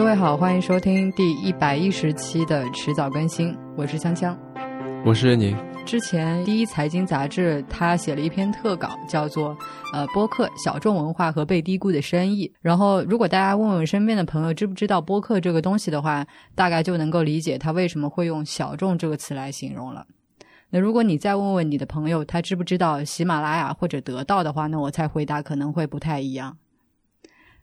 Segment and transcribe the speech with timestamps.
[0.00, 4.34] 各位好，欢迎收听第一百一十期的迟早更新，我是锵锵，
[5.04, 5.54] 我是任宁。
[5.84, 9.54] 之前第一财经杂志他写了一篇特稿，叫做
[9.92, 12.50] “呃播客小众文化和被低估的生意”。
[12.62, 20.06] 然后，如果大家问问身边的朋友知不知道播客这个东西的话，大概就能够理解他为什么会用“小众”这个词来形容了。
[20.70, 26.56] 那如果你再问问你的朋友，他知不知道喜马拉雅或者得到的话，那我猜回答可能会不太一样。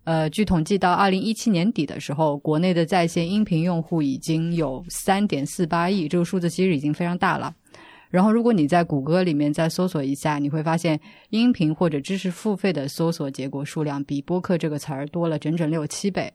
[0.08, 7.54] 呃，据统计，到二零一七年底的时候，国内的在线音频用户已经有三点四八亿，这个数字其实已经非常大了。
[8.10, 10.98] 然后，如果你在谷歌里面再搜索一下，你会发现
[11.32, 16.32] 音频或者知识付费的搜索结果数量比播客这个词儿多了整整六七倍。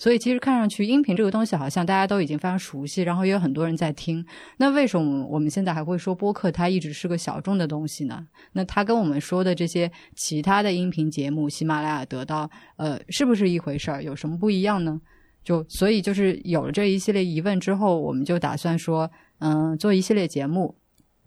[0.00, 4.24] 所以，其实看上去音频这个东西好像大家都已经非常熟悉，然后也有很多人在听。
[4.56, 8.26] 那为什么我们现在还会说播客它一直是个小众的东西呢？
[8.52, 14.02] 那它跟我们说的这些其他的音频节目，喜马拉雅、得到，呃，是不是一回事儿？
[14.02, 14.98] 有什么不一样呢？
[15.44, 20.74] 就所以就是有了这一系列疑问之后，我们就打算说，嗯，做一系列节目，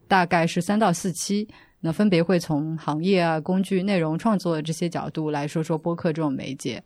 [0.07, 1.47] 大概是三到四期，
[1.79, 6.83] 那分别会从行业啊、工具、内容创作这些角度来说说播客这种媒介。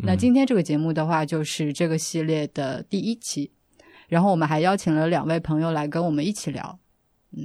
[0.00, 3.50] 那今天这个节目的话，就是这个系列的第一期，
[4.06, 6.78] 然后我们还邀请了两位朋友来跟我们一起聊。
[7.36, 7.44] 嗯，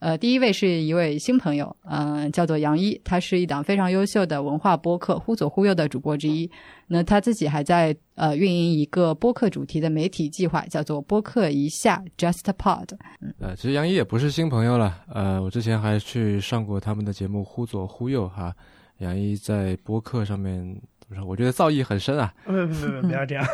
[0.00, 6.50] 呃，第一位是一位新朋友，嗯，叫做杨一，他是一档非常优秀的文化播客《忽左忽右》的主播之一。
[6.88, 12.88] 那他自己还在呃运营一个播客主题的媒体计划，叫做“播客一下 Just Pod”。
[13.20, 18.52] 嗯，呃，其实杨一也不是新朋友了，呃，我之前还去上过他们的节目《忽左忽右》哈。
[18.98, 20.76] 杨一在播客上面。
[21.26, 22.32] 我觉得造诣很深啊！
[22.44, 23.44] 不不不不，不要这样。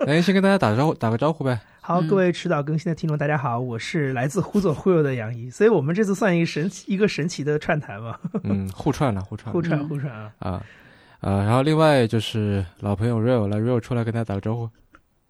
[0.00, 1.58] 来， 先跟大家打个招呼，打个招呼呗。
[1.80, 8.18] 好，各位迟早更新的听众，大家好，我是来自忽左忽右的杨怡，所以我们这次算一个神奇、一个神奇的串台嘛。
[8.44, 10.32] 嗯，互串了，互串，互串，互串啊！
[10.40, 10.62] 啊
[11.20, 11.42] 啊！
[11.44, 14.68] 然后另外就是老朋友 Real 来，Real 出来跟大家打个招呼。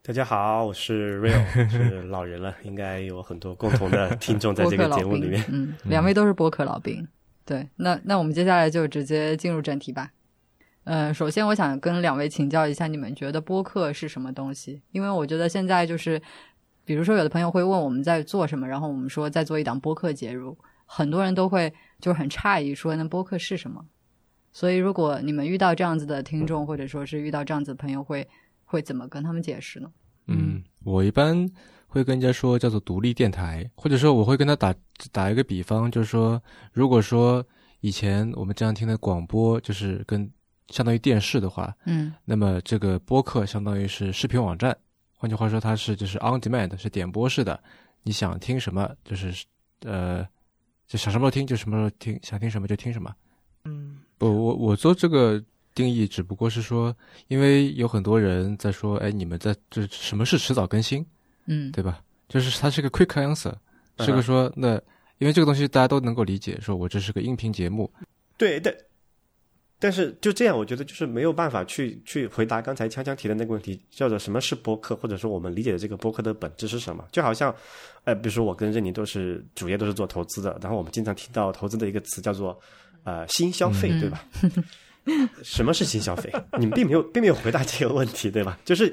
[0.02, 5.44] 大家好，我是 Real，是老人了，应该有很多共同的听众在这个节目里面。
[5.48, 7.06] 嗯，两位都是播客老兵。
[7.44, 10.10] 对，那那我们接下来就直接进入正题吧。
[10.84, 14.82] 呃，首先我想跟两位请教一下，你们觉得播客是什么东西？
[14.92, 16.20] 因为我觉得现在就是，
[16.84, 23.84] 比如说有的朋友会问我们在做什么，然后我们说在做一档播客节目，很多人都会就很诧异说那播客是什么？
[24.52, 28.28] 所以如果你们遇到这样子的听众，或者说是遇到这样子的朋友，会
[28.64, 29.90] 会怎么跟他们解释呢？
[30.26, 31.48] 嗯，我一般
[31.86, 34.74] 会跟人家说叫做独立电台，或者说我会跟他打
[35.10, 37.44] 打一个比方，就是说，如果说
[37.80, 40.30] 以前我们这样听的广播，就是跟
[40.68, 44.76] 相当于电视的话，嗯，那么这个播客相当于是视频网站，
[45.16, 47.58] 换句话说，它是就是 on demand，是点播式的，
[48.02, 49.44] 你想听什么就是
[49.82, 50.26] 呃，
[50.86, 53.14] 就想什么时候听就什么时候听，想听什么就听什么。
[53.64, 55.42] 嗯，不，我我做这个
[55.74, 56.94] 定义只不过是说，
[57.28, 61.04] 因为有很多人在说，哎，你们在这什么是迟早更新？
[61.46, 62.02] 嗯，对吧？
[62.28, 63.52] 就是它是个 quick answer，
[63.98, 64.80] 是个说那
[65.18, 67.92] 因为这个东西大家都能够理解，说我这是个音频节目。
[68.38, 68.74] 对对。
[69.84, 77.04] 但是就这样，我觉得就是没有办法去去回答刚才锵锵提的那个问题，叫做什么是播客，或者说我们理解的这个播客的本质是什么？
[77.12, 77.54] 就好像，
[78.04, 82.58] 呃，比如说我跟任宁都是主业都是做投资的，然后我们经常听到投资的一个词叫做
[83.02, 84.24] 呃新消费，对吧？
[85.44, 86.32] 什么是新消费？
[86.58, 88.58] 你们并没有并没有回答这个问题，对吧？
[88.64, 88.90] 就是。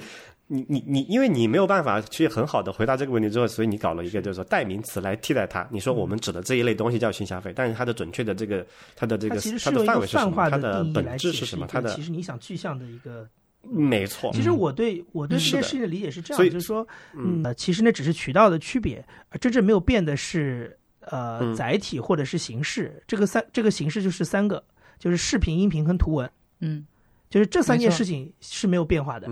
[0.54, 5.66] 你你你，因为你没有办法去很好的回答这个问题之后，所以你搞了一个就是说代名词来替代它。
[5.72, 10.50] 你说我们指的这一类东西叫新消费，但是它的准确的这个它的这个它的范围是什么？
[10.50, 11.66] 它的本质是什么？
[11.68, 13.26] 它的其实你想具象的一个
[13.62, 14.30] 没错。
[14.34, 16.86] 其实我对我对这件事情的理解是这样，就是说，
[17.16, 19.02] 嗯，其实那只是渠道的区别，
[19.40, 23.02] 真正没有变的是呃载体或者是形式。
[23.08, 24.62] 这个三这个形式就是三个，
[25.00, 26.30] 就是视频、音频跟图文。
[26.60, 26.86] 嗯。
[27.32, 29.28] 就是这三件事情是没有变化的。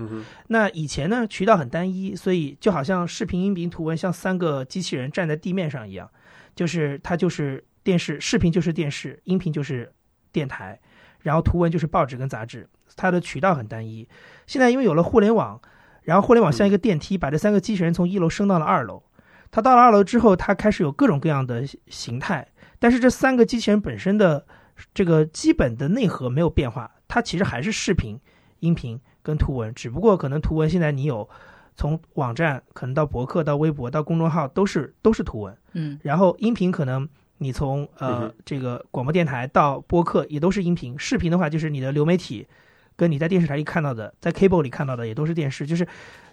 [0.46, 6.10] 那以前呢，渠道很单一，所以就好像视频、音频、图文像三个机器人站在地面上一样，
[6.56, 9.92] 就是它就是电视，视频就是电视，音频就是
[10.32, 10.80] 电台，
[11.20, 12.66] 然后图文就是报纸跟杂志，
[12.96, 14.08] 它的渠道很单一。
[14.46, 15.60] 现在因为有了互联网，
[16.04, 19.02] 然后互联网像一个电梯，把这三个机器人从一楼升到了二楼。
[19.50, 22.48] 它到了二楼之后，它开始有各种各样的形态，
[22.78, 24.46] 但是这三个机器人本身的
[24.94, 26.90] 这个基本的内核没有变化。
[27.08, 28.18] 它其实还是视频、
[28.60, 31.28] 音频跟图文，只不过可能图文现在你有
[31.74, 42.46] 从网站可能到博客到微博到公众号都是都是图文，嗯，然后音频可能你从呃这个广播电台到播客也都是音频，视频的话就是你的流媒体
[42.94, 45.84] 跟你在电视台里看到的，在 cable 里看到的也都是电视，就是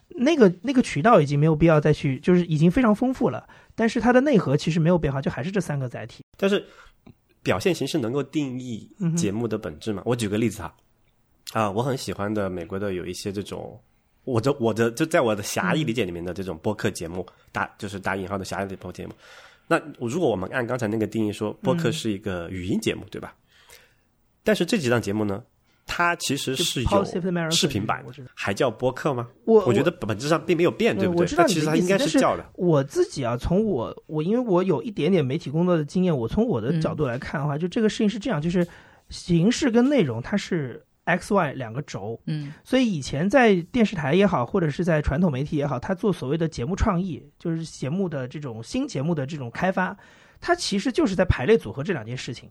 [0.09, 6.63] 那个那个渠道已经没有必要再去，就是已经非常丰富了，但是它的内核其实没有变化，就还是这三个载体，但是。
[7.47, 8.85] 表现形式能够定义
[9.15, 10.03] 节目的本质吗？
[10.05, 10.75] 我举个例子哈，
[11.53, 13.81] 啊，我很喜欢的美国的有一些这种
[14.25, 19.13] 我的我的就在我的狭义理解里面的这种播客节目，打就是打引号的狭义的播客节目。
[19.65, 23.33] 那如果我们按刚才那个定义说，播客是一个语音节目，对吧？
[24.43, 25.41] 但是这几档节目呢，
[25.87, 27.05] 它其实是有
[27.49, 28.05] 视频版，
[28.35, 29.27] 还叫播客吗？
[29.45, 31.21] 我我觉得本质上并没有变，对不对？
[31.21, 32.45] 我知道其实它应该是叫的。
[32.55, 38.67] 我自己啊，从我我因为我有一点点媒体工作的经验，我从我的角度来看的话，就这个事情是这样，就是
[39.09, 49.97] 形式跟内容它是 X Y 两个轴，嗯，所以以前在电视台也好，或者是在传统媒体也好，他做所谓的节目创意，就是节目的这种新节目的这种开发，
[50.41, 52.49] 它其实就是在排列组合这两件事情。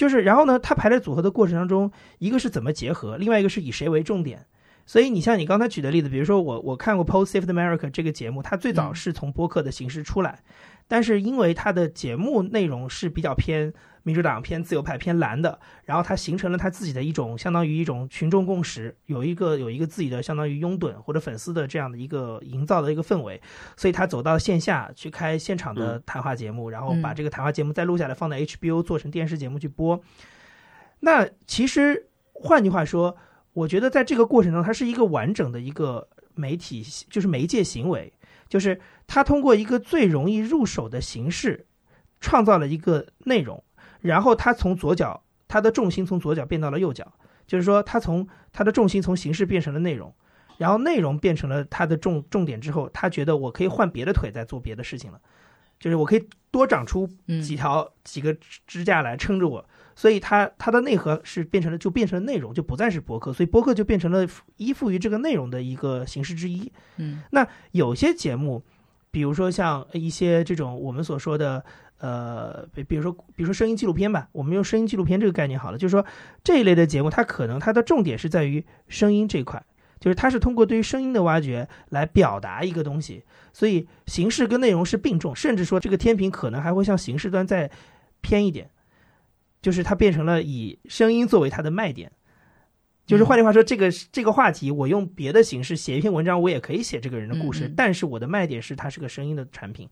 [0.00, 4.46] 就是，然后呢，它排列组合的过程当中，一个是怎么结合，另外一个是以谁为重点。
[4.86, 10.40] 所以你像你刚才举的例子，比如说我我看过《Post Saved America》这个节目，它最早是从播客的形式出来，
[10.88, 13.74] 但是因为它的节目内容是比较偏。
[14.02, 23.40] 民主党偏自由派偏蓝的，然后他形成了他自己的一种相当于一种群众共识，有一个有一个自己的相当于拥趸或者粉丝的这样的一个营造的一个氛围，
[23.76, 30.00] 所以他走到线下去开现场的谈话节目，然后把这个谈话节目再录下来放在 HBO 做成电视节目去播。
[31.00, 33.16] 那其实换句话说，
[33.52, 38.12] 我觉得在这个过程中，它是一个完整的一个媒体，就是媒介行为，
[38.48, 41.66] 就是他通过一个最容易入手的形式，
[42.20, 43.62] 创造了一个内容。
[44.00, 47.12] 然后他从左脚，他的重心从左脚变到了右脚，
[47.46, 50.14] 就是说他从他的重心从形式变成了内容，
[50.58, 55.20] 然后内容变成了他的重重点之后，他觉得我可以换别的腿在做别的事情了，
[55.78, 57.08] 就是我可以多长出
[57.42, 58.36] 几条几个
[58.66, 59.64] 支架来撑着我，
[59.94, 64.26] 所以他他的内核是变成了就变成了内容，就不再是博客，所以博客就变成了
[64.56, 66.72] 依附于这个内容的一个形式之一。
[66.96, 68.62] 嗯，那有些节目，
[69.10, 71.64] 比如说像一些这种我们所说的。
[72.00, 76.04] 呃，比比如说，比如说声音纪录片吧，我们用声音纪录片这个概念好了，就是说
[76.42, 79.62] 这一类的节目，它可能它的重点是在于声音这块，
[80.00, 87.70] 就是它是通过对于声音的挖掘来表达一个东西，所以形式跟内容是并重，甚至说这个天平可能还会向形式端再
[88.22, 88.70] 偏一点，
[89.60, 92.10] 就是它变成了以声音作为它的卖点，
[93.04, 99.86] 就是换句话说，这个这个话题我用别的形式写一篇文章，我也可以写这个人的故事，但是我的卖点是它是个声音的产品。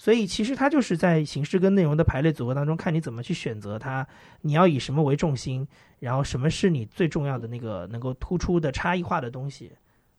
[0.00, 4.06] 所以其实它就是在形式跟内容的排列组合当中，看你怎么去选择它，
[4.40, 5.68] 你要以什么为重心，
[5.98, 9.70] 然后什么是你最重要的那个能够突出的差异化的东西。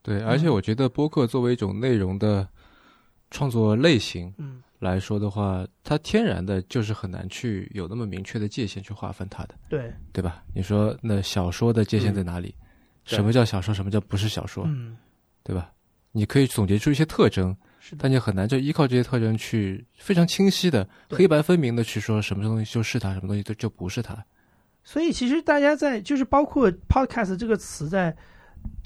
[0.04, 2.48] 对，而且我觉得播客作为一种内容的
[3.32, 9.56] 创作类型，嗯，来说的话，它天然的就是很难去有那么明确的界限去划分它的。
[9.68, 10.44] 对，对吧？
[10.54, 12.54] 你说那小说的界限在哪里？
[13.04, 13.74] 什么叫小说？
[13.74, 14.64] 什么叫不是小说？
[14.68, 14.96] 嗯，
[15.42, 15.72] 对吧？
[16.12, 17.58] 你可以总结出一些特征。
[17.98, 24.24] 但你很难就依靠这些特征去非常清晰的、黑白分明的去说什么东西就是它，什么东西就就不是它。
[24.84, 28.16] 所以其实大家在就是包括 podcast 这个词在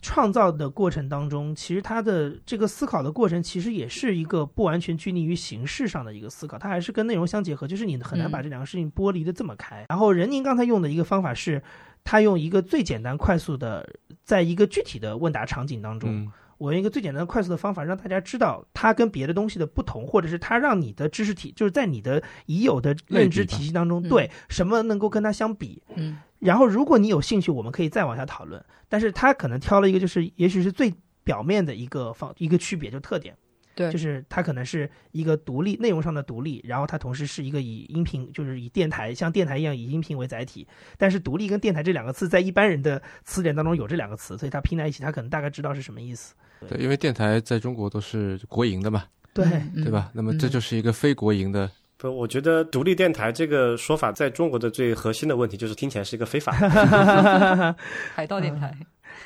[0.01, 7.67] 创造的过程当中，其实它的这个思考的过程其实也是一个不完全拘泥于形式上的一个思考，它还是跟内容相结合。
[7.67, 9.85] 就是你很难把这两个事情剥离的这么开。
[9.89, 11.61] 然后任宁刚才用的一个方法是，
[12.03, 13.89] 他用一个最简单快速的，
[14.23, 16.31] 在一个具体的问答场景当中。
[16.57, 25.81] 我用一个最简单的、快速的方法，让大家知道它跟别的东西的不同，或者是它让你的知识体，就是在你的已有的认知体系当中，对什么能够跟它相比。
[25.95, 28.63] 嗯，然后如果你有兴趣，我们可以再往下讨论。
[28.87, 30.93] 但是他可能挑了一个，就是也许是最
[31.23, 33.35] 表面的一个方一个区别，就特点。
[33.75, 40.65] 对，就是它可能是一个独立内容上的独立，然后它同时是一个以音频，就是以电台像电台一样以音频为载体。
[40.97, 46.33] 但是独立跟电台这两个字在一般人的词典当中有这两个词，所以它拼在一起，他可能大概知道是什么意思。
[46.67, 49.03] 对，因为电台在中国都是国营的嘛，
[49.33, 50.09] 对对吧？
[50.13, 51.69] 那么这就是一个非国营的。
[51.97, 56.53] 不，我觉得独立电台这个说法在中国的最核心的问题就是听起来是一个非法。
[58.15, 58.73] 海盗电台。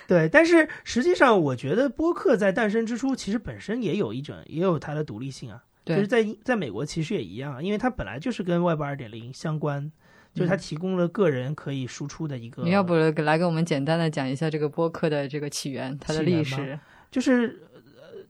[0.09, 5.63] 对，但是实际上，我觉得播客在诞生之初，其实本身也有一种，也有它的独立性啊。
[5.85, 9.91] 就是在在美国其实也一样，因为它本来就是跟 Web 二点零相关，
[10.33, 12.63] 就是它提供了个人可以输出的一个。
[12.63, 16.79] 你要不来给我们简单的讲一下这个播客的这个起源，它的历史？
[17.11, 17.61] 就是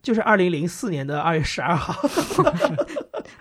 [0.02, 1.94] 就是二零零四年的二月十二号。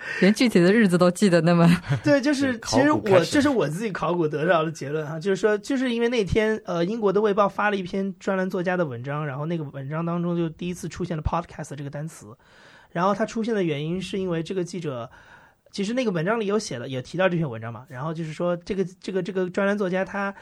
[0.21, 1.69] 连具体的日子都记得那么
[2.03, 12.35] 对，就是其实我这是我自己考古得到的结论哈， 就是说就是因为那天呃英国的卫报发了一篇专栏作家的文章，然后那个文章当中就第一次出现了 podcast 这个单词，
[12.91, 15.09] 然后它出现的原因是因为这个记者
[15.71, 20.33] 其实那个文章里有写了也提到这篇文章嘛，然后就是说这个这个这个专栏作家他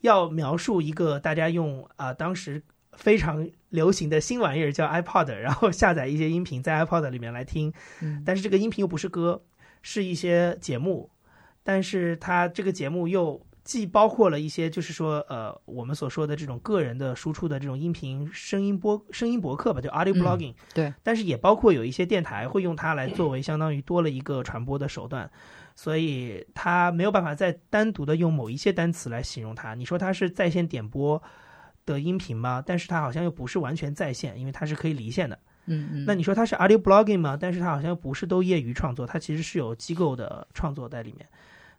[0.00, 2.62] 要描述一个大家用啊当时。
[2.96, 7.72] 非常流行的新玩意儿叫 iPod，然后下载一些音频在 iPod 里面来听，
[8.24, 9.42] 但是这个音频又不是歌，
[9.82, 11.10] 是一些节目，
[11.62, 25.30] 但是它这个节目又既包括了一些就是说呃我们所说的这种个人的输出的这种音频声音播声音博客吧，就 audio blogging，对，但是也包括有一些电台会用它来作为相当于多了一个传播的手段，
[25.74, 29.74] 所以它没有办法再单独的用某一些单词来形容它。
[29.74, 31.22] 你说它是在线点播
[31.86, 32.62] 的音频吗？
[32.64, 35.38] 但是它好像又不是完全在线，因为它是可以离线的。
[35.66, 37.38] 嗯嗯，那你说它是 audio blogging 吗？
[37.40, 41.26] 但是它好像不是都业余创作，它其实是有机构的创作在里面，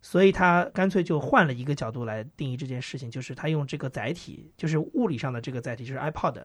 [0.01, 6.43] 所以它干脆就换了一个角度来定义这件事情，就是它用这个载体，就是物理上的这个载体，就是 iPod。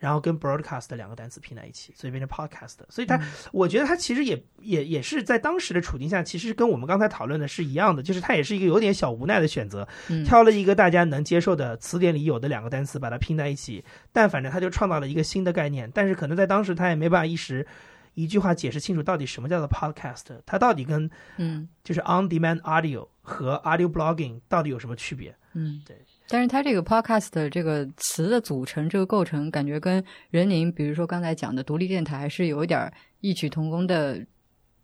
[0.00, 2.78] 然后跟 broadcast 两个单词拼在一起，所以变成 podcast。
[2.88, 3.20] 所以它，
[3.52, 9.86] 我觉得它其实也也也是在当时的处境下，其实跟我们刚才讨论的是一样的，就是它也是一个有点小无奈的选择，
[10.24, 13.84] 挑了一个大家能接受的词典里有的两个单词，把它拼在一起。
[14.10, 17.66] 但反正它就创造了一个新的概念，但是可能在当时他也没办法一时
[18.14, 25.34] 一句话解释清楚到底什么叫做 podcast，它到底跟嗯就是 on demand audio 和 audio blogging 到底有什么区别？
[25.52, 25.96] 嗯，对。
[26.30, 34.24] 但是它这个 podcast 这个词的组成，这个构成，感觉跟人宁，比如说刚才讲的独立电台，是有一点异曲同工的。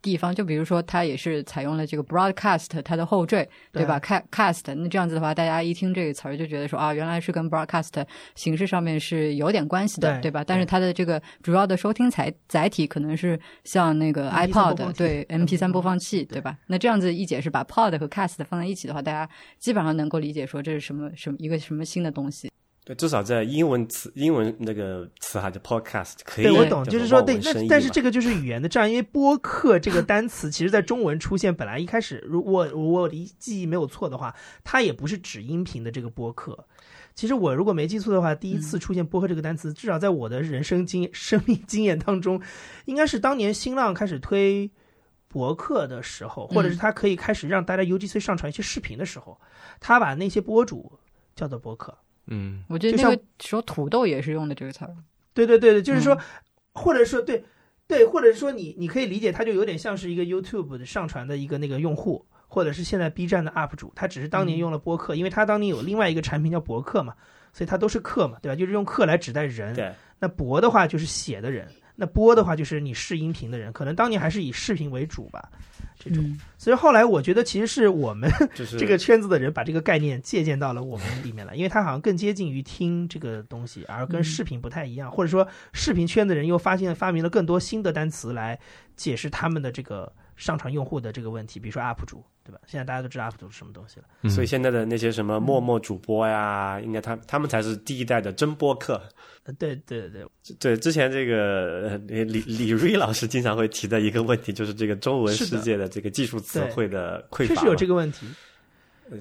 [0.07, 7.91] 地方就比如说，它也是采用了这个 broadcast 它的后缀，对吧？cast 那这样子的话，大家一听这个词儿就觉得说啊，原来是跟 broadcast
[8.33, 10.45] 形式上面是有点关系的，对吧？
[10.47, 16.57] 但是它的这个主要的收听载载体可能是像那个 iPod，对 MP3 播放器，对吧？
[16.67, 22.49] 那这样子一解释，把 pod 和 cast 放在一起的话，大家基本上能够理解说这是什么什么一个什么新的东西。
[22.87, 26.45] 对，至少在英文词、英文那个词哈，就 podcast 可以。
[26.45, 36.65] 对我懂，就是说，对，那但是这个就是语言的障碍，因为播客这个单词，其实在中文出现，本来一开始，如果我的记忆没有错的话，它也不是指音频的这个播客。
[37.13, 42.41] 其实我如果没记错的话，第一次出现播客这个单词，至少在我的人生经 生命经验当中，
[42.85, 44.71] 应该是当年新浪开始推
[45.27, 49.37] 博客的时候，或者是他可以开始让大家 UGC 上传一些视频的时候，
[49.81, 50.97] 他把那些博主
[51.35, 51.93] 叫做博客。
[52.27, 54.95] 嗯，我觉得那个时候土豆也是用的这个词儿。
[55.33, 56.17] 对对对对，就是说，
[56.73, 57.43] 或者说对
[57.87, 67.13] 对，或者说你你可以理解，它就有点像是一个 YouTube 的上传的一个那个用户，或者是现在 B 站的 UP 主，他只是当年用了播客，因为他当年有另外一个产品叫博客嘛，
[67.53, 68.55] 所以他都是客嘛，对吧？
[68.55, 69.73] 就是用客来指代人。
[69.75, 69.93] 对。
[70.19, 71.67] 那博的话就是写的人，
[71.99, 75.49] 那播的话就是你试音频的人，可能当年还是以视频为主吧。
[75.99, 88.59] 这种，所以后来我觉得其实是我们 这个圈子的人把这个概念借鉴到了我们里面来，因为它好像更接近于听这个东西，而跟视频不太一样，或者说视频圈的人又发现发明了更多新的单词来
[88.95, 92.59] 解释他们的这个上传用户的这个问题，比如说 UP 主，对吧？
[92.65, 99.01] 现在大家都知道 UP 主是什么东西了，所以现在的那些什么陌陌主播呀，应该他他们才是第一代的真播客。
[99.57, 100.25] 对对对。
[100.59, 108.27] 对，之前这个李李瑞老师经常会提的一个问题，就是这个中文世界的这个技术词汇的匮乏，确实有这个问题，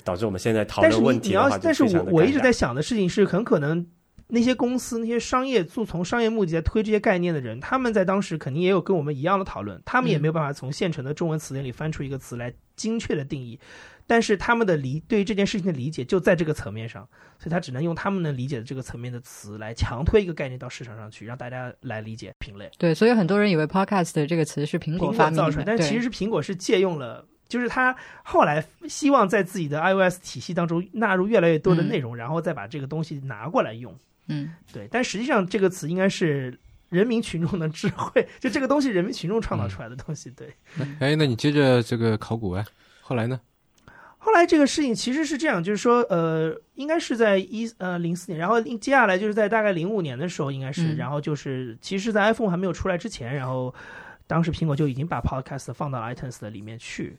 [0.04, 3.84] 导致我们现在讨论问题的话，但是我我一直在想的事情是，很可能
[4.28, 13.58] 那些公司、那些商业做从商业目的在推这些概念的人，他们在当时肯定也有跟我们一样的讨论，他们也没有办法从现成的中文词典里翻出一个词来精确的定义。
[14.08, 17.02] 但是他们的理对于这件事情的理解就在这个层面上，
[17.40, 22.70] 所以他只能用他们能理解的这个层面的词来强推一个概念到市场上去，让大家来理解品类。
[22.78, 33.92] 对，所以很多人以为 podcast 这个词是苹果发明造出来，但其实是苹果是借用了，就是他后来希望在自己的 iOS 体系当中纳入越来越多的内容，然后再把这个东西拿过来用。
[34.28, 34.88] 嗯，对。
[34.90, 40.30] 但实际上这个词应该是人民群众的智慧，就这个东西人民群众创造出来的东西。
[40.30, 40.54] 对。
[41.00, 42.64] 哎，那你接着这个考古啊，
[43.00, 43.40] 后来呢？
[44.18, 53.72] 后来这个事情其实是这样，就是说，呃，应该是在一呃零四年，然后接下来就是在大概零五年的时候，应该是，然后就是其实，在 iPhone 还没有出来之前，然后
[54.26, 57.16] 当时苹果就已经把 Podcast 放到 iTunes 的里面去，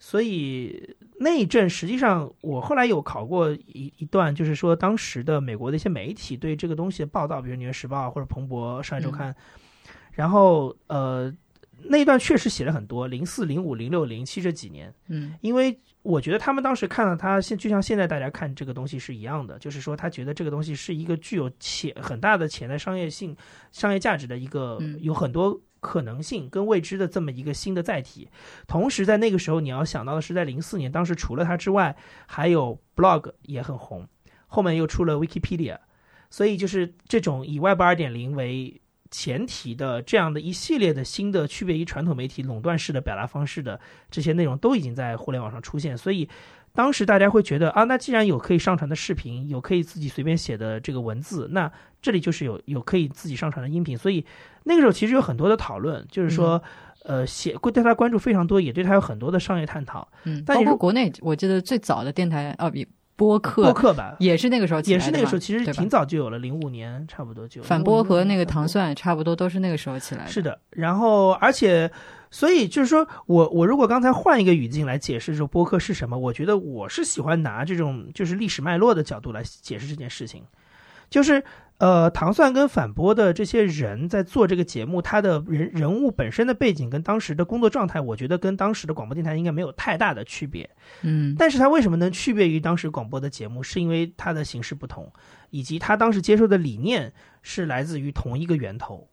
[0.00, 9.32] 所以那一阵实际上我后来有考过一一段，就是说当时的美国的一些媒体对这个东西的报道，比如《纽约时报》或者彭博商业周刊，
[10.10, 11.32] 然后呃
[11.84, 15.78] 那一段确实写了很多，零四、零五、零六、零七这几年，嗯，因为。
[16.02, 23.36] 我觉得他们当时看到他现就像现在大家看这个东西是一样的，就是说他觉得这个东西是一个具有潜很大的潜在商业性、
[23.70, 28.28] 商业价值的一个有很多可能性跟未知的这么一个新的载体。
[28.66, 31.96] 同时在那个时候，你要想到的是，在零四年，当时除了它之外，
[32.26, 34.06] 还有 blog 也很红，
[34.46, 35.78] 后面又出了 Wikipedia，
[36.30, 38.80] 所以就是这种以 Web 二点零为。
[39.10, 43.78] 前提的这样的一系列的新的区别于传统媒体垄断式的表达方式的
[44.10, 46.28] 这些内容都已经在互联网上出现，所以
[46.72, 54.24] 当时大家会觉得啊，那既然有可以上传的视频，有可以自己随便写的这个文字，那这里就是有有可以自己上传的音频，所以
[54.62, 56.62] 那个时候其实有很多的讨论，就是说，
[57.02, 60.06] 呃，写对他关注非常多，也对他有很多的商业探讨。
[60.22, 62.86] 嗯，但包括国内，我记得最早的电台啊，比
[63.20, 70.30] 播客播客版，也是那个时候起来的也是那个时候，其实挺早就有了，零五年差不多就反播和那个糖蒜差不多都是那个时候起来的。
[70.30, 71.90] 是的，然后而且，
[72.30, 80.42] 所以就是说我我如果刚才换一个语境来解释说播客是什么，我觉得我是喜欢拿这种就是历史脉络的角度来解释这件事情，
[81.10, 81.44] 就是
[81.78, 90.68] 呃，糖蒜跟反播的这些人在做这个节目，他的人人物本身的背景跟当时的工作状态，我觉得跟当时的广播电台应该没有太大的区别。
[91.00, 95.10] 嗯，但是他为什么能区别于当时广播的节目，是因为它的形式不同，
[95.48, 99.08] 以及他当时接受的理念是来自于同一个源头，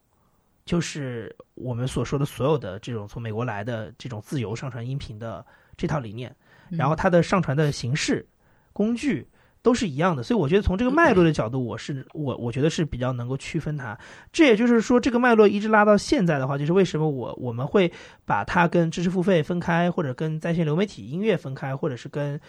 [0.66, 5.46] 就是我们所说的所有的这种从美国来的这种自由上传音频的
[5.78, 6.36] 这套理念，
[6.70, 8.28] 嗯然后它的上传的形式、
[8.74, 9.26] 工具
[9.62, 13.98] 都是一样的，所以我觉得从这个脉络的角度，我是我我觉得是比较能够区分它。
[14.32, 17.92] 这也就是说，这个脉络一直拉到现在的话，就是为什么我我们会
[18.26, 22.40] 把它跟知识付费分开，或者跟在线流媒体音乐分开，或者是跟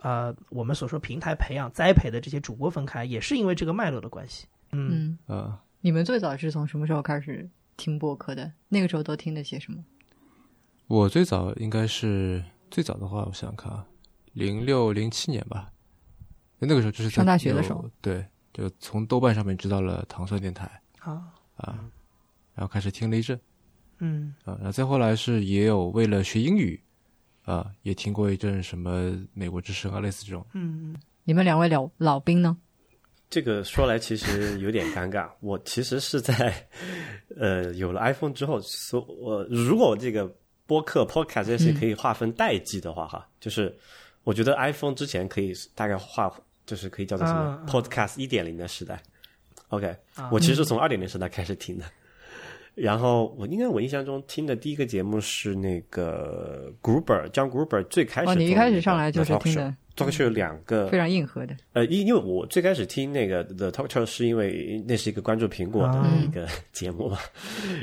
[0.00, 4.46] 呃我们所说平台培养栽培的这些主播分开，也是因为这个脉络的关系。
[4.72, 8.52] 嗯，嗯，啊，你们最早是从什么时候开始听播客的？
[8.68, 9.82] 那个时候都听的些什么？
[10.88, 13.86] 我最早应该是最早的话，我想想看啊，
[14.32, 15.70] 零六零七年吧，
[16.66, 21.12] 那个时候就是在上大学的时候，对，就从豆瓣上面知道了糖蒜电台好，
[21.56, 21.84] 啊，
[22.54, 23.38] 然后开始听了一阵
[23.98, 26.80] 嗯啊，然后再后来是也有为了学英语
[27.44, 30.44] 啊，也听过一阵什么美国之声啊，类似这种。
[30.52, 32.56] 嗯你们两位老老兵呢？
[33.30, 35.30] 这个说来其实有点尴尬。
[35.40, 36.66] 我其实是在
[37.36, 40.34] 呃有了 iPhone 之后，所我如果这个
[40.64, 43.76] 播客 podcast 这些可以划分代际的话，哈，就是
[44.24, 46.34] 我觉得 iPhone 之前可以大概划，
[46.68, 49.02] 就是可以叫做什么、podcast 一点零的时代。
[49.68, 51.84] OK，、啊我其实是从二点零时代开始听的。
[52.80, 67.18] 然后我应该我印象中听的第一个节目是那个 Gruber John Gruber 最开始哦，你一开始上来就是听的 Talk Show 有两个非常硬核的，呃，因因为我最开始听那个 The Talk Show 是因为那是一个关注苹果的啊一个 节目嘛，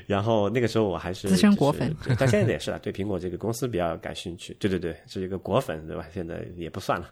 [0.07, 4.55] 然后那个时候我还是资深果粉但现在也是啊，对苹果这个公司比较感兴趣。
[4.59, 6.05] 对对对，是一个果粉对吧？
[6.13, 7.09] 现在也不算了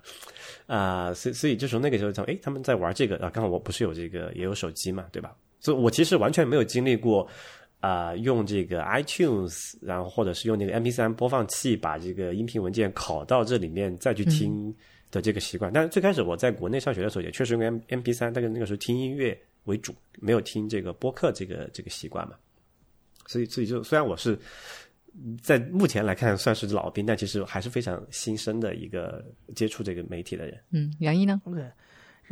[0.68, 5.36] 啊、所以所以就从那个时候讲，诶，他们在玩这个啊，刚好我不是有这个也有手机嘛，对吧？
[5.60, 7.28] 所以我其实完全没有经历过。
[7.84, 14.74] 啊、用这个 iTunes，然后或者是用那个 MP3 播放器把这个音频文件拷到这里面再去听
[15.12, 15.70] 的这个习惯。
[15.74, 22.38] 但是最开始我在国内上学的时候，也确实用 M MP3，但是那个时候听音乐为主，没有听这个播客这个这个习惯嘛。
[23.28, 24.40] 所以，所以就虽然我是
[25.42, 30.58] 在目前来看算是老兵，但其实还是非常新生的一个接触这个媒体的人。
[30.72, 31.62] 嗯，杨一呢？，OK。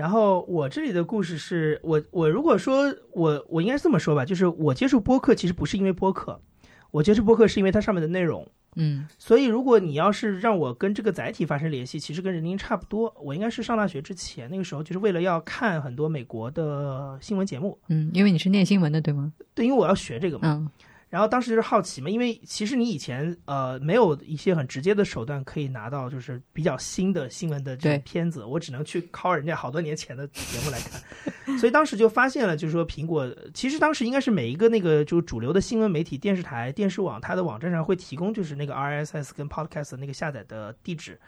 [0.02, 6.42] 然后我这里的故事是我我如果说我我应该是这么说吧，就是我接触播客其实不是因为播客，
[6.90, 8.48] 我接触播客是因为它上面的内容。
[8.78, 13.14] 嗯所以，如果你要是让我跟这个载体发生联系，其实跟人宁差不多。
[13.22, 19.32] 我应该是上大学之前，那个时候就是为了要看很多美国的新闻节目，嗯，因为你是念新闻的，对吗？
[19.54, 20.48] 对，因为我要学这个嘛。
[20.48, 20.70] 嗯
[21.12, 41.19] 然后当时就是好奇嘛，因为其实你以前呃没有一些很直接的手段可以拿到就是比较新的新闻的这对种片子，我只能去拷人家好多年前的节目来看， 所以当时就发现了，就是说苹果其实当时应该是每一个那个就主流的新闻媒体、电视台、电视网，它的网站上会提供就是那个 RSS 跟 Podcast 的那个下载的地址。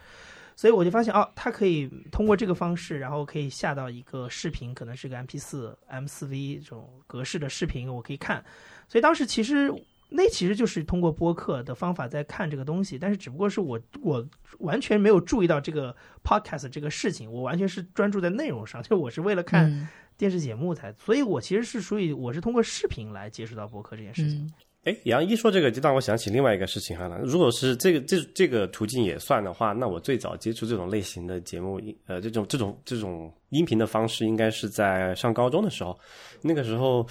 [0.56, 8.44] 所以我就发现哦，它可以通过这个方式，然后可以下到一个视频，可能是个 MP 四、M 四 V 这种格式的视频，我可以看。
[8.88, 9.74] 所以当时其实
[10.10, 14.24] 那其实就是通过播客的方法在看这个东西，但是只不过是我我
[14.60, 24.46] 完全没有注意到这个 podcast 这个事情，我完全是专注在内容上， 就我是为了看嗯电视节目才，所以我其实是属于我是通过视频来接触到播客这件事情。
[24.46, 27.08] 嗯哎，杨一说这个，就让我想起另外一个事情哈。
[27.24, 35.98] 如果是这个这这个途径也算的话，那我最早接触这种类型的节目，呃，这种这种这种音频的方式，应该是在上高中的时候。
[36.42, 37.08] 那个时候，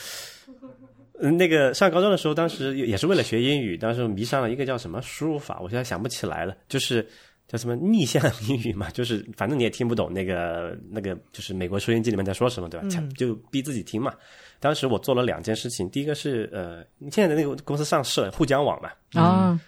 [1.20, 7.08] 嗯那个上高中的时候，当时也是为了学英语，当时迷上了一个叫什么输入法，我现在想不起来了，就是
[7.48, 12.86] 叫什么逆向英语嘛，就是反正你也听不懂那个那个，就是美国收音机里面在说什么，对吧？
[12.92, 14.14] 嗯就逼自己听嘛。
[14.62, 19.60] 当时我做了两件事情，第一个是呃，现在的那个公司上市了，沪江网嘛，啊，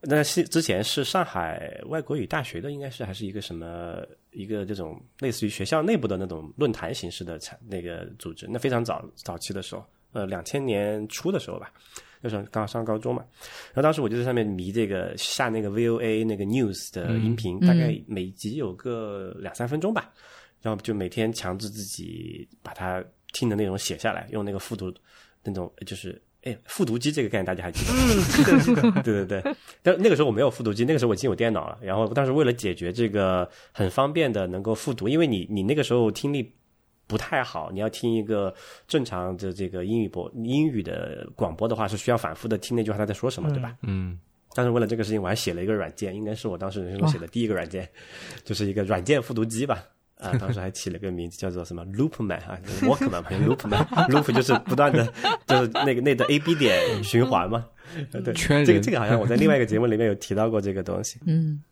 [0.00, 11.72] 那是之前是上海外国语大学的，应该是还是一个什么一个这种类似于学校内部的那种论坛形式的产那个组织，那非常早早期的时候，呃，两千年初的时候吧，
[12.20, 13.24] 那时候刚上高中嘛，
[13.74, 20.12] 然后当时我就在上面迷这个下那个 VOA 那个 news 的音频，大概每集有个两三分钟吧，
[20.62, 23.04] 然后就每天强制自己把它
[23.36, 24.90] 听的内容写下来，用那个复读
[25.44, 28.72] 那种就是哎，复读机这个概念大家还记得？
[29.04, 29.54] 对对对。
[29.82, 31.78] 但那个时候我没有复读机，那个时候我已经有电脑了。
[31.82, 36.50] 然后当时为了解决这个很方便的能够复读，因为你你那个时候听力
[37.06, 38.54] 不太好，你要听一个
[38.88, 43.76] 正常的这个英语播英语的广播的话，是需要反复的听那句话他在说什么，对吧？
[43.82, 44.18] 嗯。
[44.54, 47.86] 但是为了这个事情，我还写了一个软件，应该是我当时人生中写的第一个软件，
[48.42, 49.84] 就是一个软件复读机吧。
[50.18, 55.06] 啊，当时还起了个名字叫做什么 Loopman 啊，Walkman 嘛，Loopman，Loop 就是不断的，
[55.46, 57.66] 就是那个那个 A B 点循环嘛。
[58.10, 58.32] 对，
[58.64, 61.20] 这个这个好像我在另外一个节目里面有提到过这个东西。
[61.28, 61.62] 嗯，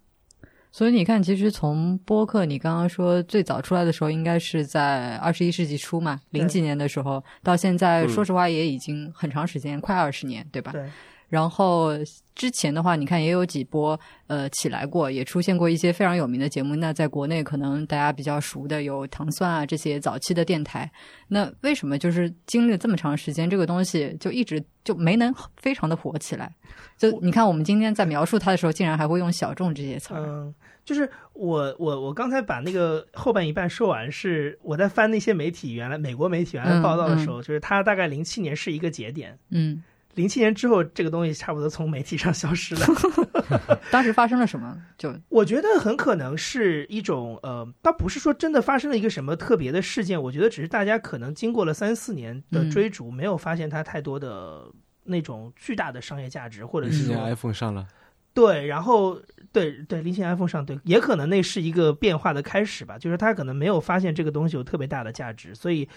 [0.71, 10.71] 所以你看，其实从播客，你刚刚说最早出来的时候，应该是在二十一世纪初嘛，零几年的时候，到现在，说实话也已经很长时间，快二十年，对吧？
[10.73, 10.85] 对。
[11.35, 11.91] 然后
[12.37, 16.77] 之前的话，你看也有几波呃起来过，也出现过一些非常有名的节目。
[16.77, 20.89] 那在国内可能大家比较熟的有糖蒜啊这些早期的电台。
[21.27, 26.55] 那为什么就是经历了这么长时间，这个东西就一直就没能非常的火起来？
[26.97, 30.21] 就你看我们今天在描述它的时候，竟然还会用小众这些词儿。
[30.21, 39.37] 嗯，就是我我我刚才把那个后半一半说完，是我在翻那些媒体原来美国媒体原来报道的时候，就是它大概零七年是一个节点。
[39.51, 39.83] 嗯。
[40.15, 42.87] 零七年之后，这个东西差不多从媒体上消失了。
[43.91, 44.81] 当时发生了什么？
[44.97, 50.21] 就我觉得很可能是一种呃，倒不是说真的发生了一个什么特别的事件。
[50.23, 54.65] 我觉得只是大家可能经过了三四年的追逐，没有发现它太多的
[55.05, 57.87] 那种巨大的商业价值，或者是 iPhone 上了。
[58.33, 59.21] 对，然后
[59.53, 62.97] 对对，零七年 iPhone 上对，也可能那是一个变化的开始吧。
[62.99, 65.89] 就是他可能没有发现这个东西有特别大的价值，所以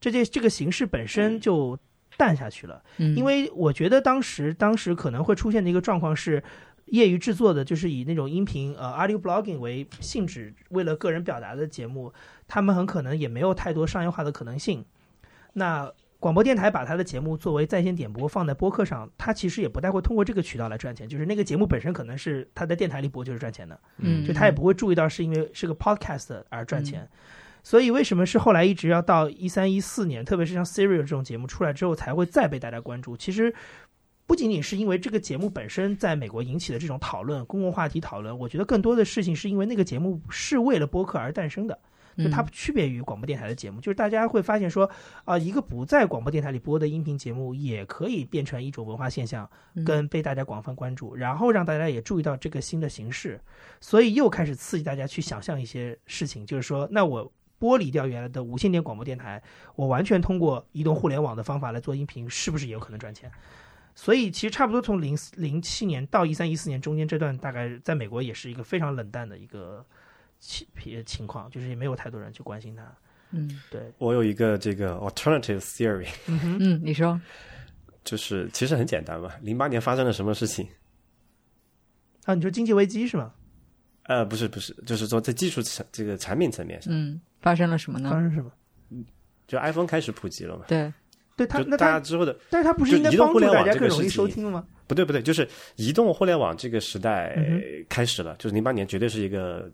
[0.00, 1.78] 这件这个形式本身就。
[2.16, 6.42] 淡下去了，因为我觉得当时当时可能会出现的一个状况是，
[6.86, 12.12] 业余制作的，就是以那种音频呃 audio blogging 为性质，为了个人表达的节目，
[12.46, 14.84] 他们很可能也没有太多商业化的可能性。
[15.54, 27.08] 那广播电台把他的节目作为在线点播放在播客上，他其实也不太会通过这个渠道来赚钱，就是那个节目本身可能是他在电台里播就是赚钱的，嗯，就他也不会注意到是因为是个 podcast 而赚钱。
[27.66, 33.16] 所以，为什么是后来一直要到一三一四年，特别是像 Serial 这种节目出来之后，才会再被大家关注？
[33.16, 33.52] 其实
[34.24, 41.76] 不仅仅是因为这个节目本身在美国引起的这种讨论、公共话题讨论，我觉得更多的事情是因为那个节目是为了播客而诞生的，
[42.16, 44.88] 就它区别于广播电台的节目，就是大家会发现说，
[45.24, 49.50] 啊，一个不在广播电台里播的音频节目也可以变成一种文化现象，
[49.84, 53.40] 跟被大家广泛关注，然后让大家也注意到这个新的形式，
[53.80, 57.32] 所以又开始刺激大家去想象一些事情，就是说，那我。
[57.58, 59.42] 剥离掉原来的无线电广播电台，
[59.74, 63.30] 我完全通过移动互联网的方法来做音频，是不是也有可能赚钱？
[63.94, 69.84] 所以其实差不多从零零七年到一三一四年中间这段，大概在美国也是一个非常冷淡的一个
[70.38, 70.66] 情
[71.06, 72.82] 情况，就是也没有太多人去关心它。
[73.30, 73.92] 嗯，对。
[73.98, 76.08] 我有一个这个 alternative theory。
[76.26, 77.20] 嗯，你说。
[78.04, 80.64] 就是其实很简单嘛，零八年发生了什么事情？
[82.24, 83.32] 啊，你说经济危机是吗？
[84.04, 88.10] 呃，不是不是，就是说在技术层这个产品层面上，嗯，发生了什么呢？
[88.10, 88.50] 发生什么？
[89.46, 90.64] 就 iPhone 开始普及了嘛？
[90.66, 90.92] 对，
[91.36, 94.66] 对，它那大家之后的，但是它不是应该帮助大家更容易收听了吗？
[94.88, 97.36] 不对不对，就是移动互联网这个时代
[97.88, 99.70] 开始了，就是零八年绝对是一个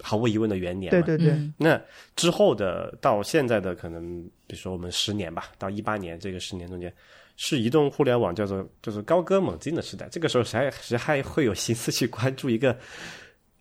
[0.00, 0.90] 毫无疑问的元年。
[0.90, 1.36] 对对对。
[1.56, 1.80] 那
[2.14, 6.92] 之后的到现在的可能，比如说我们十年吧，到一八年这个十年中间，
[7.36, 10.08] 是移动互联网叫做就是高歌猛进的时代。
[10.10, 12.76] 这个时候谁谁还会有心思去关注一个？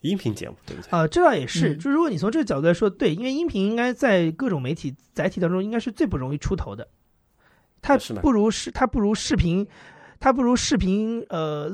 [0.02, 0.90] 音频节目对不对？
[0.92, 1.76] 啊，这倒也是。
[1.78, 6.88] 就如果你从这个角度来说，对，因为音频应该在各种媒体载体当中，应该是最不容易出头的。
[7.82, 9.66] 它不如视，它不如视频，
[10.20, 11.24] 它不如视频。
[11.30, 11.72] 呃，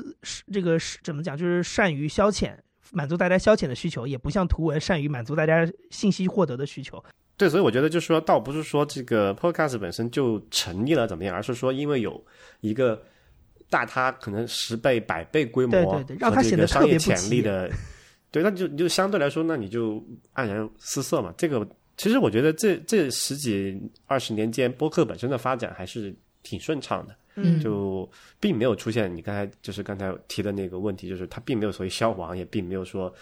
[0.51, 1.35] 这个是怎么讲？
[1.35, 2.53] 就是善于消遣，
[2.91, 7.03] 满足大家消遣的需求，也不像图文善于满足大家信息获得的需求。
[7.35, 12.23] 对，所以我觉得就是说，倒不是说这个 Podcast 本身就成立了怎么样，而是说因为有
[12.61, 13.01] 一个
[13.69, 17.71] 大它可能十倍、百倍规模，对对对，让它显得特别潜力的。
[18.33, 21.31] 对，那就你就相对来说，那你就黯然失色嘛。
[21.37, 21.65] 这个
[21.97, 33.13] 其实我觉得这这十几二十年间，播客本身的发展还是挺顺畅的，嗯，就并没有出现你刚才就是刚才提的那个问题，就是它并没有所谓消亡，也并没有说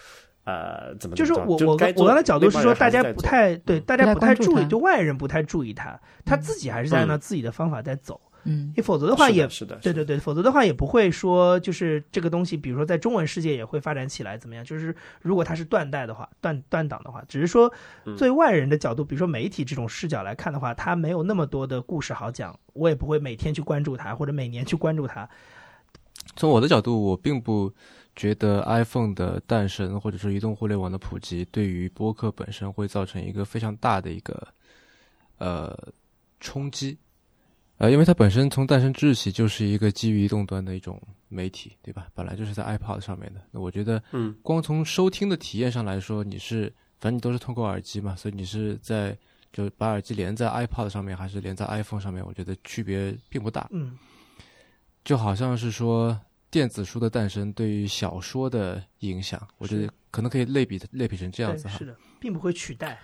[0.44, 8.18] 呃怎么就是我我我刚才角度是说，大家不太对，大家不太注意，就外人不太注意他，他自己还是在按照自己的方法在走。
[8.24, 14.64] 嗯，你否则的话也是的，对对对，否则的话也不会说就是这个东西，比如说在中文世界也会发展起来怎么样？
[14.64, 17.72] 就是如果它是断代的话，断断档的话，只是说
[18.16, 25.28] 作为外人的角度，比如说媒体这种视角来看的话，它没有那么多的故事好讲，我也不会每天去关注它或者每年去关注它。
[26.34, 27.72] 从我的角度，我并不
[28.16, 34.48] 觉得 iPhone 的诞生或者说移动互联网的普及对于播客本身会造成一个非常大的一个
[35.38, 35.78] 呃
[36.40, 36.98] 冲击。
[37.82, 42.06] 呃，因为它本身从诞生之日起就是一个基于移动端的一种媒体，对吧？
[42.14, 43.40] 本来就是在 iPod 上面的。
[43.50, 49.18] 那我觉得，嗯，光从收听的体验上来说，你是反正你都是通过耳机嘛，所以你是在
[49.52, 53.68] 就把耳机连在 iPod 上面，还是连在 iPhone 上面，我觉得区别并不大。
[53.72, 53.98] 嗯，
[55.02, 56.16] 就好像是说
[56.52, 61.78] 电子书的诞生对于小说的影响，我觉得可能可以类比类比成这样子哈。
[61.78, 63.00] 是的，并不会取代。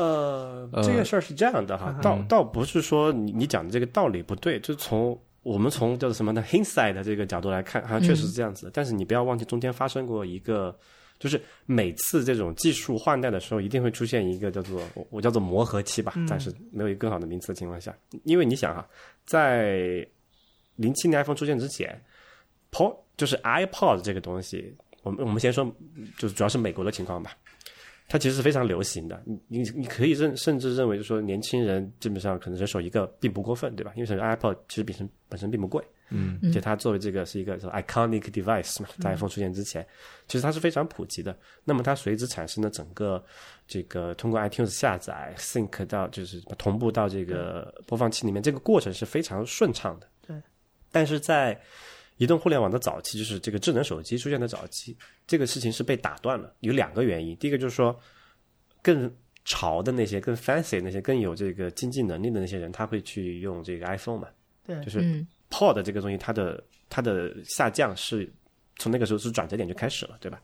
[0.00, 8.72] 呃，这个事儿是这样的哈，嗯倒倒不是说你你讲的这个道理不对，就从我们从叫做什么呢，hindsight 的这个角度来看，好像确实是这样子的。
[8.74, 10.76] 但是你不要忘记中间发生过一个，
[11.18, 18.86] 就是每次这种技术换代的时候，一定会出现一个叫做我我叫做磨合期吧，嗯暂时没有一个更好的名词的情况下，因为你想哈，
[19.24, 20.06] 在
[20.76, 22.00] 零七年 iPhone 出现之前
[22.70, 25.64] ，Pod 就是 iPod 这个东西，我们我们先说，
[26.18, 27.32] 就是主要是美国的情况吧。
[28.10, 33.92] 它其实是非常流行的，你你你可以认甚至认为，就是说年轻人基本上可能人手一个并不过分，对吧？
[33.94, 39.86] 因为首先 iPod 其实本身本身并不贵，嗯，而且它作为这个是一个说 iconic device 嘛，在 iPhone 出现之前，
[40.26, 41.38] 其实它是非常普及的。
[41.64, 43.24] 那么它随之产生的整个
[43.68, 50.08] 这个通过 iTunes 下载 sync 到就是同步到这个播放器里面，这个过程是非常顺畅的。
[50.26, 50.36] 对，
[50.90, 51.56] 但是在
[52.20, 54.94] 移动互联网的早期，就是这个智能手机出现的早期，
[55.26, 56.54] 这个事情是被打断了。
[56.60, 57.98] 有两个原因，第一个就是说，
[58.82, 59.10] 更
[59.46, 64.28] 潮的那些、更 fancy 那些、更有这个经济能力的那些人，他会去用这个 iPhone 嘛？
[64.66, 68.30] 对，就是嗯 Pod 这个东西，它的它的下降是
[68.76, 70.42] 从那个时候是转折点就开始了，对吧？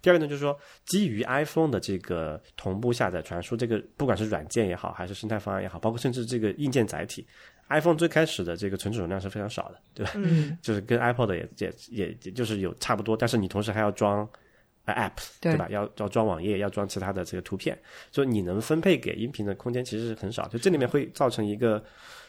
[0.00, 7.26] 第二个呢，就是说基于 iPhone 的这个同步下载传输，这个不管是软件也好，还是生态方案也好，包括甚至这个硬件载体
[7.70, 10.12] ，iPhone 最开始的这个存储容量是非常少的，对吧？
[10.16, 14.28] 嗯， 就是跟 iPod 也也也也就是有差不多，但是你同时还要装
[14.84, 15.66] 呃 App，对对吧？
[15.70, 17.78] 要要装网页，要装其他的这个图片，
[18.12, 21.82] 所以你能分配给音频的空间其实是很少，就这里面会造成一个，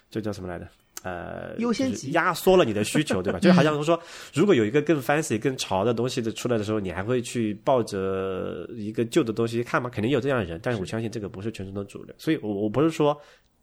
[0.09, 0.67] 这叫什么来着？
[1.03, 3.39] 呃，优先级压缩了你的需求，对吧？
[3.39, 3.99] 就 好像说，
[4.35, 9.89] 如果有一个更 fancy、更潮的东西的出来的时候，你还会去抱着一个旧的东西看吗？
[9.89, 12.13] 肯定有这样的人，但是我相信这个不是全程的主流。
[12.19, 13.19] 所以我我不是说，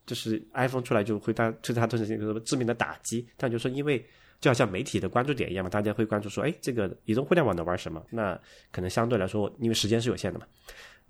[0.08, 4.04] 就是 iPhone 出来就会它对它造成一个致命的打击，但就是因为
[4.40, 8.02] 就好像媒体的关注点一样嘛，大家会关注说，哎，这个移动互联网能玩什么？
[8.10, 8.40] 那
[8.72, 10.46] 可能相对来说，因为时间是有限的嘛。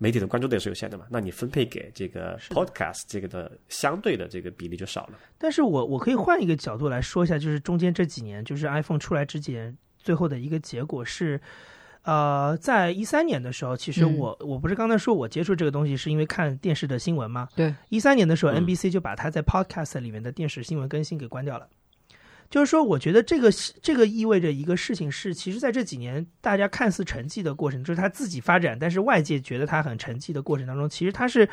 [0.00, 5.18] 媒体的关注点是有限的嘛，那你分配给这个 podcast 这个的相对的这个比例就少了。
[5.36, 11.40] 但是我我可以换一个角度来说一下，就是中间这几年，就是 iPhone 出来之前，最后的一个结果是，
[12.08, 17.46] 呃，在一三年的时候，其实嗯我、我不是刚才说我接触这个东西是因为看电视的新闻吗？
[17.54, 21.68] 对，一三年的时候嗯，NBC 就把它在 Podcast 里面的电视新闻更新给关掉了。
[22.48, 23.50] 就是说，我觉得这个
[23.82, 31.46] 这个意味着一个事情是，其实在这几年大家看似沉寂的过程，就是他自己发展，但是外界觉得他很沉寂的过程当中，其实他是，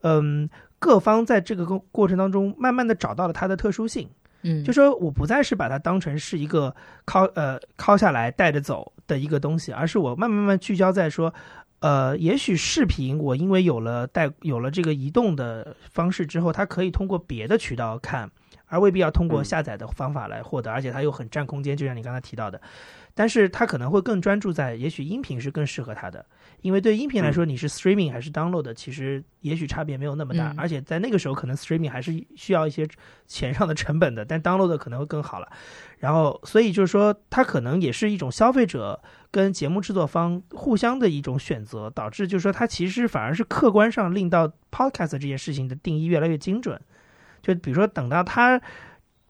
[0.00, 4.08] 嗯，各方在这个过过程当中慢慢的找到了它的特殊性。
[4.40, 11.34] 嗯，就说我不再是把它当成是一个拷呃拷下来带着走的一个东西，而是我慢慢慢慢聚焦在说，
[11.80, 18.30] 呃，也许视频我因为有了带有了这个移动的方式之后，它可以通过别的渠道看，
[18.66, 22.60] 而未必要通过嗯下载的方法来获得，而且它又很占空间，就像你刚才提到的。
[23.14, 26.24] 但是它可能会更专注在，也许音频是更适合它的，
[26.60, 32.86] 因为对音频来说，你是 streaming 还是 download，其实也许差别没有那么大，嗯而且在那个时候，可能 streaming 还是需要一些
[33.26, 35.48] 钱上的成本的，但 download 可能会更好了。
[35.98, 46.80] 然后，所以就是说，它可能也是一种消费者跟节目制作方互相的一种选择，导致就是说，它其实反而是客观上令到 podcast 这件事情的定义越来越精准。
[47.40, 48.60] 就比如说，等到它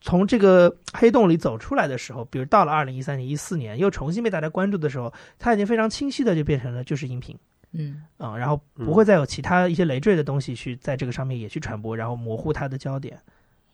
[0.00, 7.37] 从这个黑洞里走出来的时候，比如到了二零一三年、一四年，又重新被大家关注的时候，它已经非常清晰的就变成了就是音频。
[7.72, 13.20] 嗯啊、然后不会再有其他一些累赘的东西去在这个上面也去传播，然后模糊它的焦点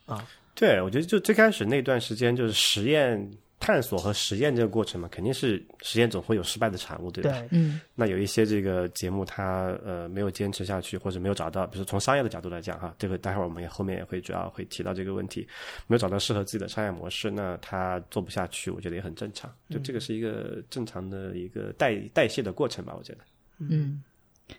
[0.04, 0.26] 啊。
[0.52, 3.30] 对，我觉得就最开始那段时间就是实验、
[3.64, 7.30] 探索和实验这个过程嘛，肯定是实验总会有失败的产物，对吧？
[7.30, 15.48] 对，嗯那有一些这个节目它呃没有坚持下去，或者没有找到，比如说从商业的角度来讲哈，这个待会儿我们也后面也会主要会提到这个问题，
[15.86, 19.50] 没有找到适合自己的商业模式，那它做不下去，我觉得也很正常。
[19.70, 23.20] 就这个是一个正常的一个代代谢的过程吧，我觉得。
[23.58, 24.02] 嗯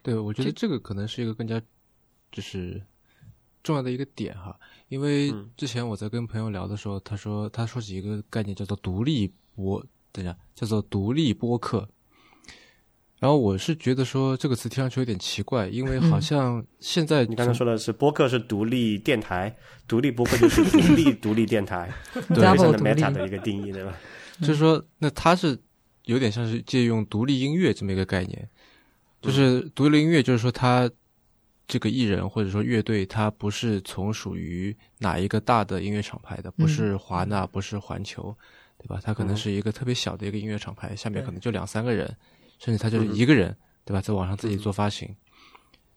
[0.02, 1.62] 对，我觉得这个可能是一个更加
[2.32, 2.82] 就是
[3.65, 5.49] 重要的一个点哈，因为嗯。
[5.58, 11.89] 之前我在跟朋友聊的时候，他说他说起一个概念叫做独立播，等一下叫做独立播客。
[13.17, 19.56] 然后我是觉得说这个词听上去有点奇怪，因为好像现在你刚才说的是播客是独立电台，
[19.88, 23.97] 独立播客就是独立 独立电台，非常 meta 的一个定义，对吧？
[24.41, 25.58] 就是说，那它是
[26.04, 28.47] 有点像是借用独立音乐这么一个概念，
[29.21, 30.88] 就是独立音乐，就是说它
[31.67, 38.36] 这个艺人或者说乐队，他不是从属于哪一个大的音乐厂牌的，不是华纳，不是环球，
[38.78, 38.99] 对吧？
[39.04, 42.06] 他可能是一个特别小的一个音乐厂牌，下面可能就两三个人，
[42.60, 43.99] 甚至他就是一个人，对吧？
[43.99, 45.10] 在网上自己做发行，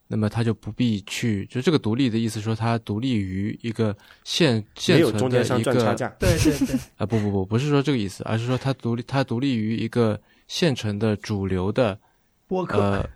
[0.06, 6.76] 那么他就不必去，就这个独立的意思说，他独立于一个现现存的一个对对对。
[6.96, 12.00] 啊不不不不是说这个意思，而是说他独立，他独立于一个现成的主流的
[12.46, 13.06] 播客。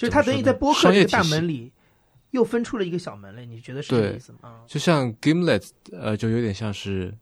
[0.00, 1.70] 呃就是他等于在播客这个大门里，
[2.30, 4.62] 又分出了一个小门来，你觉得是这个意思吗？
[4.66, 7.14] 就像 Gimlet，呃，就有点像是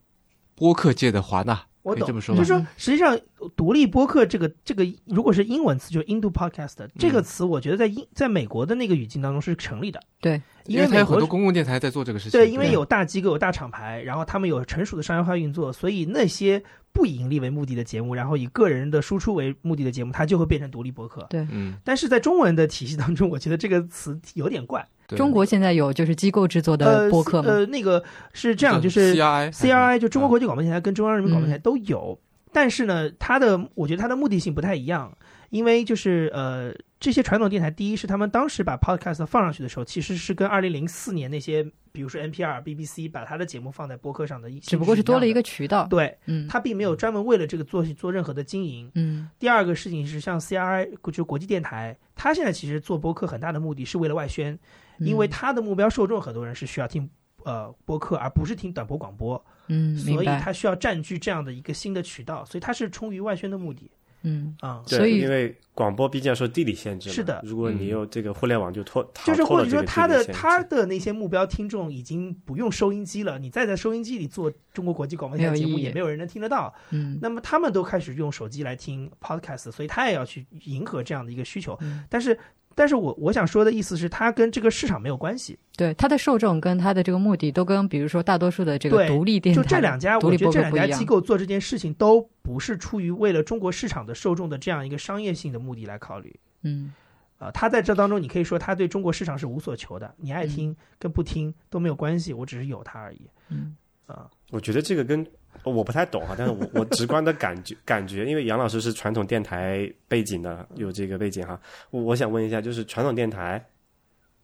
[0.55, 2.07] 播客界的华纳，我懂。
[2.07, 3.19] 这么说，就是说，实际上
[3.55, 10.01] 独立播客这个这个，如果是英文词，就是 Into Podcast 这个词，我觉得在英在美国的那个语境当中是成立的。
[10.21, 12.39] 对，因为它有很多公共电台在做这个事情。
[12.39, 16.63] 对，因为有大机构、有大厂牌，然后他们有成熟的商业化运作，所以那些。
[16.91, 21.25] 不以盈利为目的的节目，然后以个人的输出为目的的节目，它就会变成独立博客。
[21.29, 21.75] 对，嗯。
[21.83, 24.87] 但是在中文的体系当中，我觉得这个词有点怪。
[25.09, 27.49] 中国现在有就是机构制作的播客吗？
[27.49, 32.19] 呃，那个是这样，就是 CRI，CRI 就中国国际广播电台跟中央人民广播电台都有，
[32.51, 35.17] 但是呢，它的我觉得它的目的性不太一样。
[35.49, 45.87] 因为就是呃，这些传统电台，第一是他们当时把 podcast 放上去的时候，其实是跟二零零四年那些，比如说 NPR、BBC 把他的节目放在播客上的，只不过是多了一个渠道。
[45.87, 48.91] 对，嗯，他并没有专门为了这个做做任何的经营。
[48.95, 54.59] 嗯，第二个事情是，像 CRI 就国际电台，他现在其实做播客很大的目的是为了外宣，
[54.97, 57.09] 因为他的目标受众很多人是需要听
[57.45, 59.41] 呃播客，而不是听短波广播。
[59.67, 63.89] 嗯，所以他需要占据这样的一个新的渠道，所以他是出于外宣的目的。
[64.23, 67.41] 嗯啊，所以因为广播毕竟受地理限制，是的。
[67.45, 76.73] 如果你有这个互联网，就脱就是或者说他的他的那些目标听众已经不用收音机了，你再在收音机里做中国国际广播电台节目，也没有人能听得到。
[76.91, 81.77] 嗯，那么他们都开始用手机来听 podcast，所以他也要去迎合这样的一个需求，
[82.09, 82.37] 但是。
[82.79, 85.59] 但是我我想说的意思是，它跟这个市场没有关系。
[85.75, 96.33] 对，它的受众跟它的这个目的都跟，比如说大多数的这个独立电台，就这两家，我觉得这两家机构做这件事情都不是出于为了中国市场的受众的这样一个商业性的目的来考虑。
[96.63, 96.93] 嗯，
[97.37, 103.29] 啊，他在这当中，你可以说他对中国市场是无所求的，你爱听跟不听都没有关系，我只是有它而已。
[103.49, 105.27] 嗯，啊，我觉得这个跟。
[105.69, 111.59] 我不太懂啊，但是我我直观的感觉 感觉，因为杨老师是传统电台背景的，有这个背景哈。
[111.91, 113.63] 我我想问一下，就是传统电台，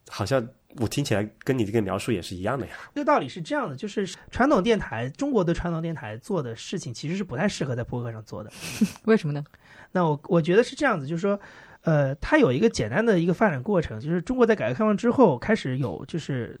[0.08, 2.72] 好像我听起来跟你这个描述也是一样的呀。
[2.94, 8.50] 这个道理是这样的，就是传统电台，中国的传统电台做的事情其实是不太适合在播客上做的。
[9.04, 9.44] 为什么呢？
[9.92, 11.38] 那我我觉得是这样子，就是说，
[11.82, 16.58] 呃，它有一个简单的一个发展过程，就是中国在改革开放之后开始有就是。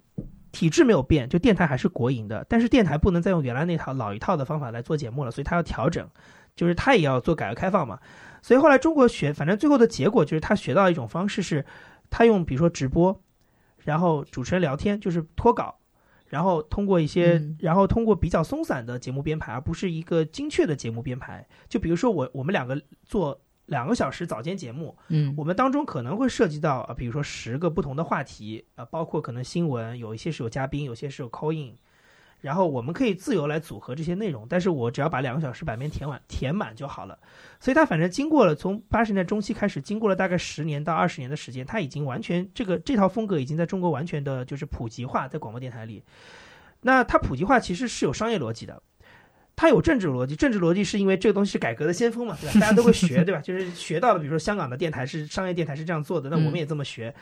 [0.56, 6.08] 体制没有变，就电台还是国营的，但是电台不能再用原来那套老一套的方法来做节目了，所以它要调整，
[6.54, 8.00] 就是它也要做改革开放嘛。
[8.40, 11.62] 所以后来中国学，反正最后的结果就是他学到一种方式是，
[12.08, 13.22] 他用比如说直播，
[13.84, 15.76] 然后主持人聊天，就是脱稿，
[16.28, 21.46] 然后通过一些，然后通过比较松散的节目编排，而不是一个精确的节目编排。
[21.68, 23.38] 就比如说我我们两个做。
[23.66, 31.74] 两个小时早间节目，嗯，我们当中可能会涉及到啊，比如说十个不同的话题，啊，包括可能新闻，有一些是有嘉宾，有些是有 call in，
[32.40, 37.18] 然后我们可以自由来组合这些内容，但是我只要把两个小时版面填完填满就好了。
[37.58, 46.04] 所以它反正经过了从八十年代中期开始，经过了大概十年到二十年的时间，它已经完全这个这套风格已经在中国完全的就是普及化，在广播电台里。
[46.82, 48.80] 那它普及化其实是有商业逻辑的。
[49.56, 52.60] 它有政治逻辑，政治逻辑是因为这个东西是改革的先锋嘛，对吧？
[52.60, 53.40] 大家都会学， 对吧？
[53.40, 57.14] 就是学到了，比如说香港的电台是商业电台是这样做的，那我们也这么学。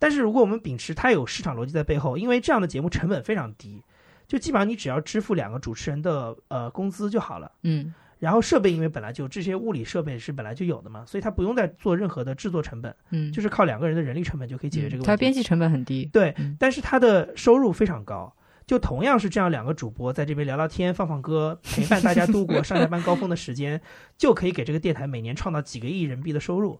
[0.00, 3.82] 但是如果我们秉持它有市场逻辑在背后，因为这样的节目成本非常低，
[4.26, 7.50] 就基本上你只要支付两个主持人的呃工资就好了。
[7.62, 7.94] 嗯。
[8.18, 12.92] 然后设备因为本来就这些物理设备是本来就有的嘛，所以它不用再做任何的制作成本。
[13.10, 13.32] 嗯。
[13.32, 15.06] 就是靠两个人的人力成本就可以解决这个问题。
[15.06, 16.04] 它编辑成本很低。
[16.12, 18.34] 对，但是它的收入非常高。
[18.68, 23.80] 就同样是这样，两个主播在这边聊聊天、放放歌，陪伴大家度过上下班高峰的时间，
[24.18, 26.78] 就可以给这个电台每年创造几个亿人民币的收入。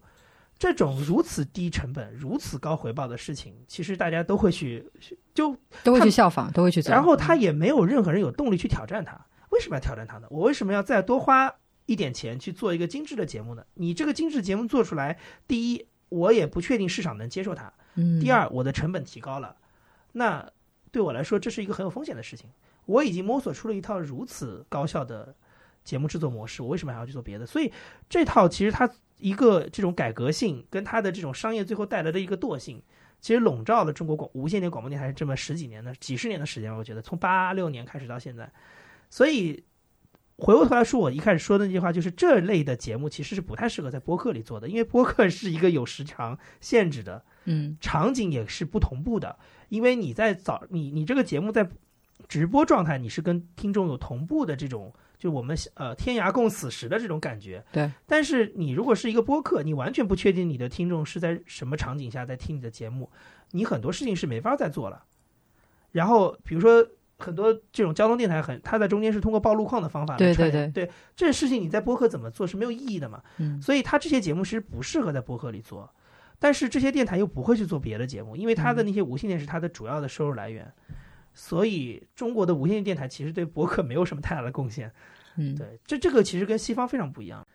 [0.58, 4.84] 这种如此低成本、如此高回报的事情，其实大家都会去，
[5.32, 6.92] 就都会去效仿，都会去做。
[6.92, 9.18] 然后他也没有任何人有动力去挑战他。
[9.48, 10.26] 为什么要挑战他呢？
[10.28, 11.54] 我为什么要再多花
[11.86, 13.64] 一点钱去做一个精致的节目呢？
[13.72, 17.72] 你这个精致节目做出来，第一，我也不确定市场能接受它；
[18.20, 19.56] 第二，我的成本提高了，
[20.12, 20.50] 那。
[20.90, 22.48] 对我来说，这是一个很有风险的事情。
[22.86, 25.34] 我已经摸索出了一套如此高效的
[25.84, 27.44] 节目制作模式，我为什么还要去做别的？
[27.44, 27.70] 所以
[28.08, 32.82] 这套其实它一个这种改革性，跟它的这种商业最后带来的一个惰性，
[33.20, 36.74] 其实笼罩了中国广无线电广播电台这么十几年的、几十年的时间。
[36.74, 38.50] 我觉得从八六年开始到现在，
[39.10, 39.62] 所以
[40.36, 47.22] 回过头来说，我一开始说的那句话就是：这类的节目其实是不太适合在播客里做的，因为播客是一个有时长限制的。
[47.48, 49.36] 嗯，场景也是不同步的，
[49.70, 51.68] 因为你在早你你这个节目在
[52.28, 57.64] 直播状态，你是跟听众有同步的这种，就我们呃天涯共此时的这种感觉。
[57.72, 57.90] 对。
[58.06, 63.10] 但是你如果是一个播客，你完全不确定你的听众是在什么场景下在听你的节目，
[63.52, 65.04] 你很多事情是没法再做了。
[65.90, 66.86] 然后比如说
[67.18, 73.22] 很多这种交通电台很，它在中间是通过报路况的方法来对对对对这事情你在播客怎么做是没有意义的嘛？
[73.38, 75.90] 嗯，所以它这些节目其实不适合在播客里做，
[76.38, 80.70] 但是这些电台又不会去做别的节目，因为它的那些无线电是它的主要的收入来源，
[81.34, 84.90] 所以中国的无线电电台其实对博客没有什么太大的贡献。
[85.36, 87.46] 嗯，对，这这个其实跟西方非常不一样。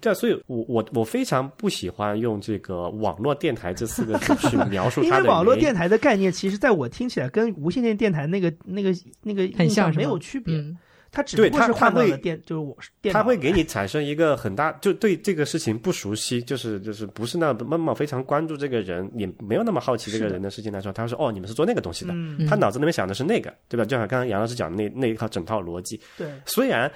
[0.00, 10.78] 对啊，所以我我我非常不喜欢用这个网络电台这四个字去描述 因为网络电台的概念，其实在我听起来跟无线电电台那个那个那个印象没很像没有区别，嗯
[11.12, 23.84] 它只对不过是换到电，就是我电他会给你产生一个很大，就对这个事情不熟悉，就是就是不是那那么非常关注这个人，也没有那么好奇这个人的事情来说，他说哦，你们是做那个东西的，嗯，他脑子里面想的是那个，对吧？
[23.84, 26.90] 就像刚刚杨老师讲的那那一套整套逻辑，对，虽然，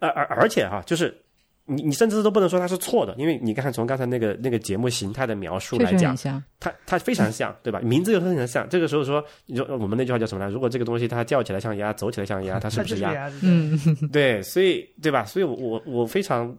[0.00, 1.16] 而而而且哈、就是
[1.64, 6.16] 你你甚至都不能说它是错的，因为你看从刚才那个那个节目形态的描述来讲。
[6.58, 7.80] 它它非常像，对吧？
[7.80, 8.68] 名字又非常像。
[8.68, 10.50] 这个时候说，你说我们那句话叫什么呢？
[10.50, 13.30] 如果这个东西它叫起来像鸭，走起来像鸭，它是不是是鸭。
[13.42, 13.78] 嗯，
[14.12, 15.24] 对，所以对吧？
[15.24, 16.56] 所以我我我非常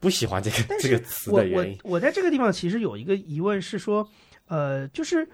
[0.00, 1.78] 不喜欢这个这个词我我的原因。
[1.84, 4.08] 我在这个地方其实有一个疑问是说，
[4.48, 5.28] 呃，就是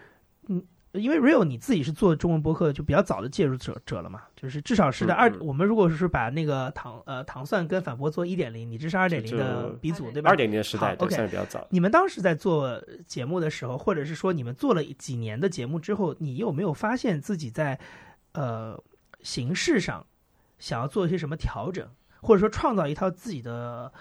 [0.48, 0.62] 嗯，
[0.92, 10.30] 因为 Real 你自己是做中文播客就比较早的介入者者了嘛，就是至少是在二、嗯嗯我们如果是把那个糖呃糖蒜跟反驳做一点零，你这是二点零的鼻祖对吧？
[10.30, 11.64] 二点零的时代 OK 算是比较早。
[11.70, 17.78] 你们当时在做节目的时候，或者是说你们做了几年的节目之后，你有没有发现自己在
[18.32, 18.76] 呃
[19.22, 20.04] 形式上
[20.58, 21.88] 想要做一些什么调整，
[22.20, 23.92] 或者说创造一套自己的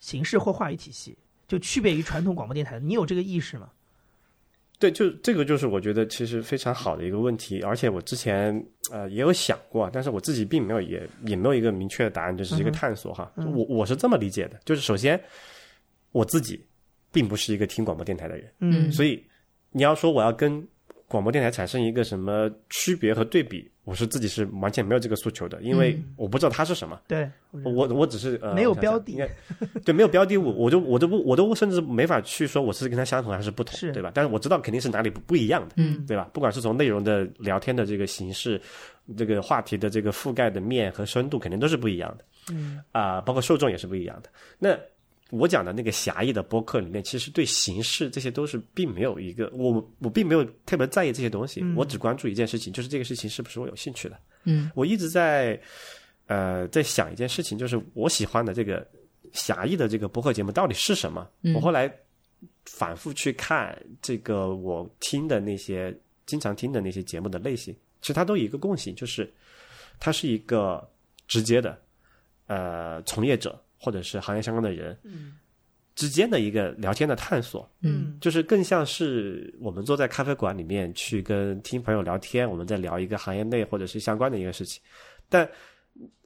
[0.00, 1.16] 形式或话语体系，
[1.46, 2.80] 就区别于传统广播电台？
[2.80, 3.70] 你有这个意识吗？
[4.78, 13.32] 对，就这个就是我觉得其实非常好的一个问题，而且我之前呃也有想过，但是我自己并没有也也没有一个明确的答案，就是一个探索哈。
[13.36, 15.18] 嗯我我是这么理解的，就是首先
[16.12, 16.62] 我自己
[17.10, 19.24] 并不是一个听广播电台的人，嗯所以
[19.70, 20.66] 你要说我要跟
[21.08, 27.00] 广播电台产生一个什么区别和对比，我是自己是完全没有这个诉求的，因为嗯我不知道它是什么。
[27.06, 27.30] 对，
[27.64, 29.16] 我我我只是呃没有标的
[29.84, 34.10] 对，没有标的物，我就我都不我都甚至没法去说我是跟它相同还是不同，对吧？
[34.12, 36.28] 但是我知道肯定是哪里不不一样的，嗯对吧？
[36.32, 38.60] 不管是从内容的聊天的这个形式，
[39.16, 44.28] 这个话题的这个覆盖的面和深度，肯定都是不一样的嗯啊、包括受众也是不一样的。
[44.58, 44.76] 那
[45.30, 54.16] 我讲的那个狭义的播客里面，其实对形式这些都是并没有一个我我并没有特别在意这些东西，嗯我只关注一件事情，就是这个事情是不是我有兴趣的。
[54.44, 55.60] 嗯我一直在
[56.26, 58.86] 呃在想一件事情，就是我喜欢的这个
[59.32, 61.28] 狭义的这个播客节目到底是什么？
[61.42, 61.92] 嗯我后来
[62.64, 65.92] 反复去看这个我听的那些
[66.24, 69.28] 经常听的那些节目的类型，其实它都有一个共性，就是
[69.98, 70.88] 它是一个
[71.26, 71.76] 直接的
[72.46, 75.34] 呃从业者或者是行业相关的人嗯。
[75.94, 77.70] 之间的一个聊天的探索。
[77.82, 78.18] 嗯。
[78.20, 84.82] 就是更像是我们坐在咖啡馆里面去跟听朋友聊天，我们在聊一个行业内或者是相关的一个事情，
[85.28, 85.48] 但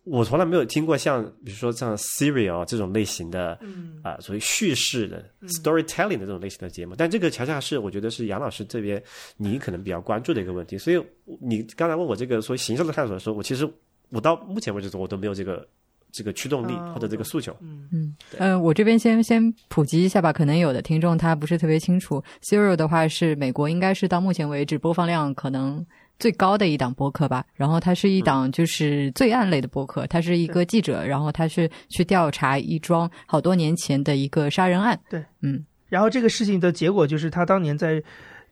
[0.05, 4.01] 我从来没有听过像比如说像 Serial 这种类型的嗯。
[4.03, 5.23] 啊、所谓叙事的
[5.63, 9.01] storytelling 的这种类型的节目，但这个恰恰是我觉得是杨老师这边
[9.37, 11.01] 你可能比较关注的一个问题，所以
[11.39, 13.71] 你刚才问我这个所谓形式的探索的时候，我其实
[14.09, 15.69] 我到目前为止我都没有这个
[16.13, 17.57] 这个驱动力啊或者这个诉求。
[17.61, 25.85] 嗯嗯，呃，我这边先先普及一下吧，可能有的听众他不是特别清楚，Serial 的话是美国应该是到目前为止播放量可能
[26.19, 27.45] 最高的一档播客吧。
[27.55, 34.99] 然后它是一档就是罪案类的播客，他是一个记者，然后他是去调查一桩好多年前的一个杀人案。
[35.09, 38.01] 对，嗯然后这个事情的结果就是，他当年在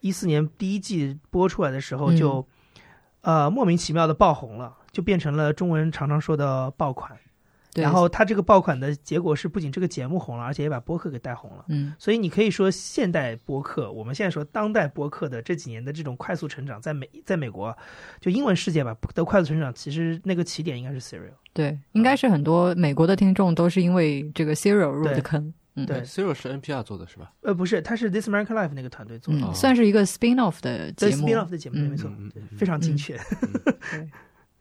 [0.01, 2.47] 一四年第一季播出来的时候嗯就，
[3.21, 7.17] 呃莫名其妙的爆红了，就变成了中文常常说的爆款。
[7.79, 11.65] 对，然后他这个爆款的结果是，不仅这个节目红了，而且也把播客给带红了。
[11.69, 17.75] 嗯所以你可以说，现代播客，我们现在说当代播客的这几年的这种快速成长，在美在美国，
[18.19, 21.33] 就英文世界吧的快速成长，其实那个起点应该是 Serial。
[21.53, 25.53] 对，应该是很多美国的听众都是因为这个 Serial 入的坑。
[25.75, 27.31] 嗯，对 Zero 是 NPR 做的是吧？
[27.41, 31.27] 呃，不是，它是 This American Life 那个团队做的，算是一个 spin off 的对节目。
[31.27, 32.11] spin off 的节目，嗯没错
[32.57, 33.15] 非常精确。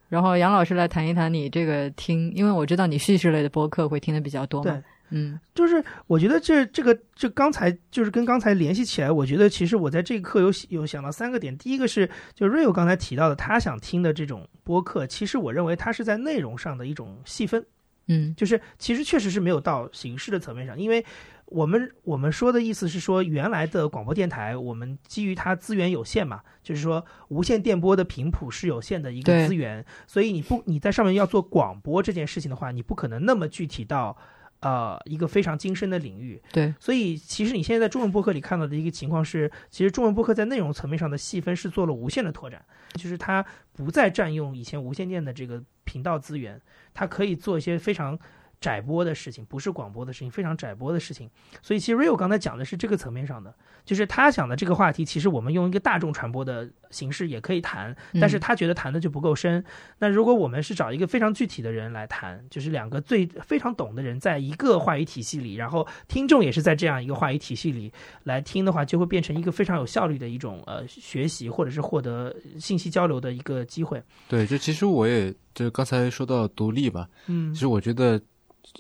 [0.09, 4.71] 然后杨老师来谈一谈你这个听，因为我知道你叙事类的播客会听的比较多嘛。
[4.73, 11.57] 对，嗯就是我觉得这这个这刚才就是跟刚才联系起来，我觉得其实我在这个课有有想到三个点。
[11.59, 17.65] 第一个是就 Rio 刚才提到的，他想听的这种播客，其实我认为它是在内容上的一种细分。
[18.11, 21.05] 嗯，就是其实确实是没有到形式的层面上，因为
[21.49, 34.17] 我们我们说的意思是说，原来的广播电台，我们基于它资源有限嘛，就是说无线电波的频谱是有限的一个资源，所以你不你在上面要做广播这件事情的话，你不可能那么具体到。
[34.61, 42.61] 呃，一个非常精深的领域，对，所以其实你现在在中文播客里看到的一个情况是，其实中文播客在内容层面上的细分是做了无限的拓展，
[42.95, 46.61] 就是它不再占用以前无线电的这个频道资源，
[46.93, 48.19] 它可以做一些非常。
[48.61, 51.31] 窄播的事情不是广播的事情，非常窄播的事情。
[51.63, 53.55] 所以其实 Rio 刚才讲的是这个层面上的，
[53.85, 59.65] 就是他讲的这个话题，其实我们用一个大众传播的形式也可以谈，但是他觉得谈的就不够深。
[59.99, 67.93] 那如果我们是找一个非常具体的人来谈，就是两个最非常懂的人在一个话语体系里，然后听众也是在这样一个话语体系里
[68.25, 74.03] 来听的话，就会变成一个非常有效率的一种呃学习或者是获得信息交流的一个机会。
[74.27, 78.21] 对，就其实我也就刚才说到独立吧，嗯，其实我觉得。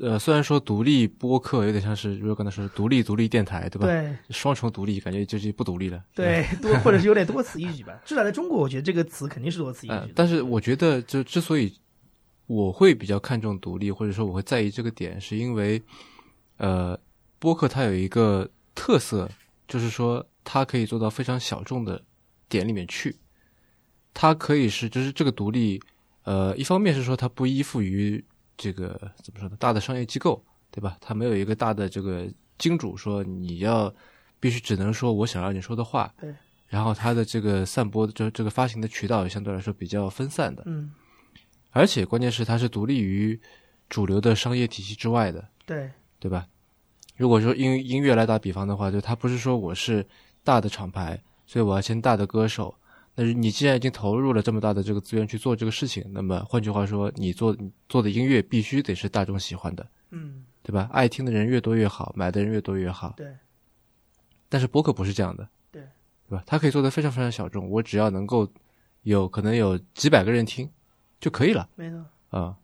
[0.00, 3.86] 呃，虽然说独立播客有点像是，如果刚才说是独立独立电台，对吧？
[3.86, 6.00] 对，双重独立，感觉就是不独立了。
[6.14, 8.00] 对，多 或者是有点多此一举吧。
[8.04, 10.12] 至少在中国，我觉得这个词肯定是多此一举。
[10.14, 11.72] 但是我觉得，就之所以
[12.46, 15.82] 我会比较看重独立，或者说我会在意这个点，是因为，
[16.58, 16.96] 呃，
[17.40, 19.28] 播客它有一个特色，
[19.66, 22.00] 就是说它可以做到非常小众的
[22.48, 23.16] 点里面去。
[24.14, 25.82] 它可以是，就是这个独立，
[26.22, 28.24] 呃，一方面是说它不依附于。
[28.58, 29.56] 这个怎么说呢？
[29.58, 30.98] 大的商业机构，对吧？
[31.00, 32.28] 它没有一个大的这个
[32.58, 33.90] 金主说你要
[34.38, 36.12] 必须只能说我想让你说的话。
[36.20, 36.34] 对。
[36.68, 40.62] 然后它的这个散播，就这个发行的渠道也相对来说比较分散的。
[40.66, 40.92] 嗯。
[41.70, 43.40] 而且关键是它是独立于
[43.88, 45.48] 主流的商业体系之外的。
[45.64, 45.90] 对。
[46.18, 46.46] 对吧？
[47.16, 50.06] 如果说音音乐来打比方的话，就他不是说我是
[50.44, 52.74] 大的厂牌，所以我要签大的歌手。
[53.20, 57.56] 那你既然已经投入了这么大的这个资源去做这个事情，那么换句话说，你做
[57.88, 60.88] 做的音乐必须得是大众喜欢的，嗯，对吧？
[60.92, 63.14] 爱听的人越多越好，买的人越多越好。
[63.16, 63.26] 对。
[64.48, 65.82] 但是播客不是这样的，对，
[66.28, 66.44] 对吧？
[66.46, 68.48] 它可以做的非常非常小众，我只要能够
[69.02, 70.70] 有可能有几百个人听
[71.18, 71.68] 就可以了。
[71.74, 72.06] 没错。
[72.30, 72.56] 啊。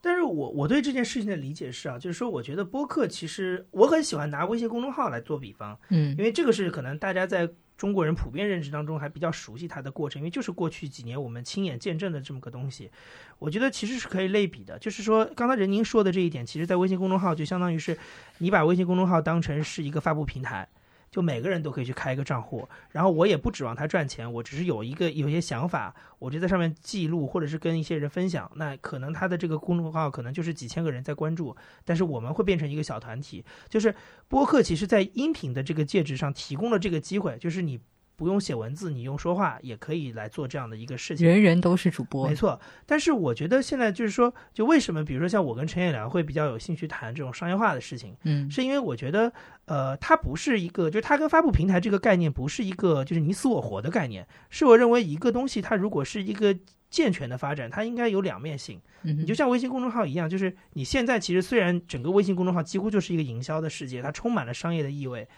[0.00, 7.48] 但是我我对这件事情的理解是啊，就是说，我觉得播客其实我很喜欢拿微信公众号来做比方，嗯，因为这个是可能大家在。
[7.76, 12.90] 中国人普遍认知当中还比较熟悉它的过程，因为就是过去几年我们亲眼见证的这么个东西，
[13.38, 14.78] 我觉得其实是可以类比的。
[14.78, 17.96] 就是说，刚才任宁说的这一点，其实在微信公众号就相当于是
[18.38, 20.66] 你把微信公众号当成是一个发布平台。
[21.10, 28.50] 就每个人都可以去开一个账户，然后我也不指望他赚钱，我只是有一个有些想法，我就在上面记录，或者是跟一些人分享。
[28.56, 33.44] 那可能他的这个公众号可能就是几千个人在关注，但是我们会变成一个小团体。
[33.68, 33.94] 就是
[34.28, 37.80] 播客其实，在音频的这个介质上提供了这个机会，就是你。
[38.16, 41.26] 不用写文字，你用说话也可以来做这样的一个事情。
[41.26, 42.58] 人人都是主播，没错。
[42.86, 49.30] 但是我觉得现在就是说，就为什么，比如说像我跟陈彦良会比较有兴趣谈这种商业化的事情，嗯，是因为我觉得，
[49.66, 54.26] 呃，它不是一个，就是它跟发布平台这个概念不是一个，就是你死我活的概念。
[54.48, 56.56] 是我认为一个东西，它如果是一个
[56.88, 58.80] 健全的发展，它应该有两面性。
[59.02, 65.28] 你就像微信公众号一样，就是你现在其实虽然整个微信公众号几乎就是一个营销的世界，它充满了商业的意味，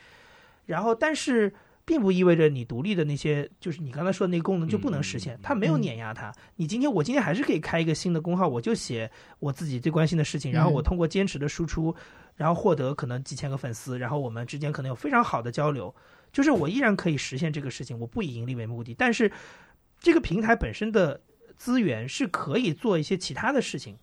[0.66, 1.52] 然后但是。
[1.88, 6.30] 并不意味着你独立的那些，就是你刚才说的那个功能就不能实现，它没有碾压它。
[6.56, 11.96] 你今天我今天还是可以开一个新的工号，我就写我自己最关心的事情，然后我通过坚持的输出，
[12.36, 15.94] 然后获得可能几千个粉丝，然后我们之间可能有非常好的交流，
[16.30, 19.32] 就是我依然可以实现这个事情，我不以盈利为目的，但是
[19.98, 21.18] 这个平台本身的
[21.56, 23.96] 资源是可以做一些其他的事情。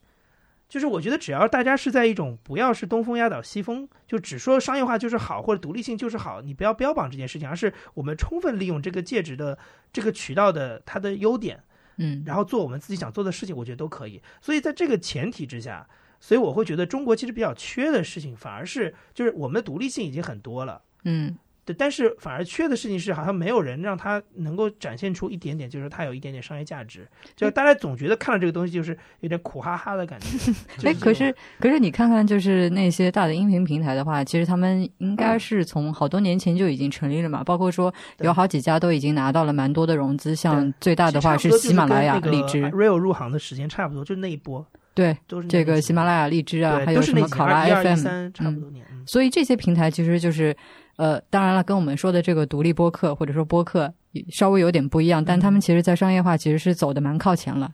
[0.67, 9.57] 就是我觉得，只要大家是在一种不要是东风压倒西风，就只说商业化就是好，或者独立性就是好，你不要标榜这件事情，而是我们充分利用这个介质的
[9.93, 11.63] 这个渠道的它的优点，
[11.97, 14.21] 嗯，然后做我们自己想做的事情，我觉得都可以。
[14.41, 15.87] 所以在这个前提之下，
[16.19, 21.37] 所以我会觉得中国其实比较缺的事情，反而是就是我们的独立性已经很多了，嗯。
[21.65, 27.07] 对，但是反而缺的事情是，好像没有人让他能够展现出一点点，就是他有一点点商业价值。
[27.35, 30.27] 就大家总觉得看了这个东西，就是有点苦哈哈的感觉。
[30.87, 37.43] 哎，可是可是你看看，就是那些大的音频平台的话，其实他们应该是从好多年前就已经成立了嘛。
[37.43, 42.61] 包括说有好几家都已经拿到了蛮多的融资，像最大的话是喜马拉雅、荔枝。
[42.65, 44.63] Real 入行的时间差不多，就那一波。
[44.93, 48.85] 对，都是这个喜马拉雅、荔枝啊，还有什么考拉 FM，差不多年。
[49.07, 50.55] 所以这些平台其实就是。
[50.97, 53.93] 呃，当然了，跟我们说的这个独立播客或者说播客
[54.29, 57.73] 稍微有点不一样，但他们其实，在商业化其实是走的蛮靠前了。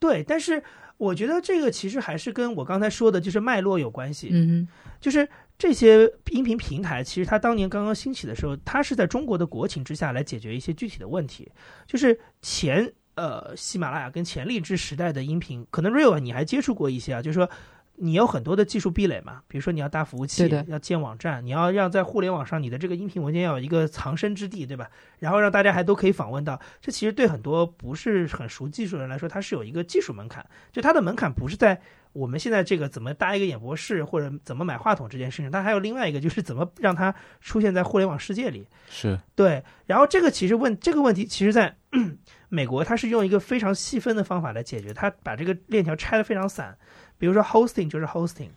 [0.00, 0.60] 对，但是
[0.96, 4.30] 我觉得这个其实还是跟我刚才说的就是脉络有关系。
[4.32, 4.66] 嗯，
[5.00, 11.48] 就是这些音频平台，其实它当年刚刚兴起的时候，它是在中国的国情之下来解决一些具体的问题。
[11.86, 17.48] 就是前呃喜马拉雅跟前荔枝时代的音频，可能 Real 你还接触过一些啊，就是说。
[17.96, 24.90] 你有很多的技术壁垒嘛，比如说你要搭服务器，要建网站，你要让在互联网上你的这个音频文件要有一个藏身之地，对吧？
[25.18, 31.80] 然后让大家还都可以访问到，这其实对很多不是很熟技术的人来说，它是有一个技术门槛，就它的门槛不是在
[32.12, 38.66] 我们现在这个怎么搭一个演播室或者怎么买话筒这件事情，它还有另外一个就是怎么让它出现在互联网世界里。
[38.88, 41.76] 是对，然后这个其实问这个问题，其实在
[42.48, 46.76] 美国它是用一个非常细分的方法来解决，它把这个链条拆得非常散。
[47.22, 48.48] 比如说 hosting 就是 hosting，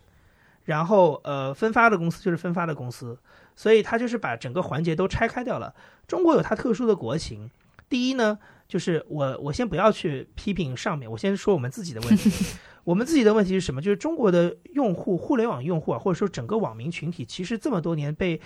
[0.63, 3.15] 然后呃分发的公司就是分发的公司，
[3.55, 5.71] 所以它就是把整个环节都拆开掉了。
[6.07, 7.51] 中国有它特殊的国情，
[7.87, 12.31] 第一呢，就是我我先不要去批评上面，我先说我们自己的问题。
[12.85, 13.79] 我们自己的问题是什么？
[13.79, 18.41] 就是中国的用户，互联网用户啊，或者说整个网民群体，其实这么多年被。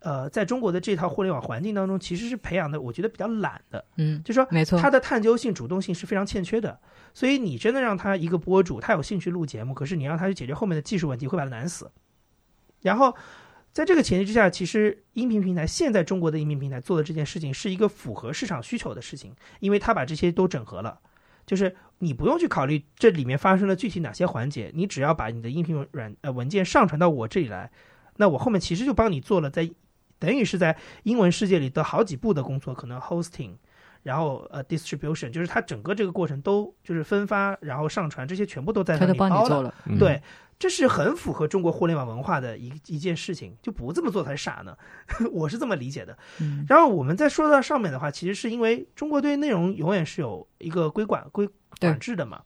[0.00, 6.78] 呃，在中国的这套互联网环境当中，其实是培养的，我觉得比较懒的，嗯，就说没错，他的探究性、主动性是非常欠缺的。
[7.14, 11.90] 所以你真的让他一个博主，他有兴趣录节目，可是你让他去解决后面的技术问题，会把他难死。
[12.80, 13.12] 然后，
[13.72, 21.00] 在这个前提之下，其实音频平台现在中国的音频平台做的这件事情是一个符合市场需求的事情，因为他把这些都整合了，
[21.44, 27.72] 就是你不用去考虑这里面发生了具体哪些环节，你只要把你的音频软呃文件上传到我这里来，
[28.16, 29.68] 那我后面其实就帮你做了在。
[30.18, 33.52] 等于是在英文世界里的好几步的工作，可能 hosting，
[34.02, 39.72] 然后呃 distribution，就是它整个这个过程都就是分发，然后上传这些全部都在那里包了。
[39.98, 40.20] 对，
[40.58, 44.76] 这是很符合中国互联网文化的一一件事情，就不这么做才傻呢。
[45.30, 46.18] 我是这么理解的。
[46.68, 51.48] 然后我们再说到上面的话，其实是因为中国对内容永远是有一个规管规
[51.80, 52.42] 管制的嘛。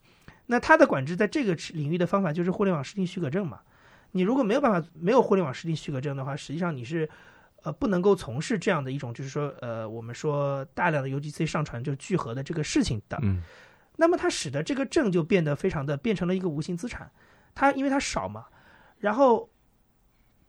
[0.46, 3.60] 那它的管制在这个领域的方法就是互联网视听许可证嘛。
[4.10, 7.08] 你如果没有办法没有互联网视听许可证的话，实际上你是。
[7.62, 13.42] 呃，不能够从事这样的一种，就是说，呃，我们说大量的 UGC 上传就聚合的这个事情的，嗯，
[13.96, 17.10] 那么它使得这个证就变得非常的变成了一个无形资产，
[17.54, 18.46] 它因为它少嘛，
[18.98, 19.48] 然后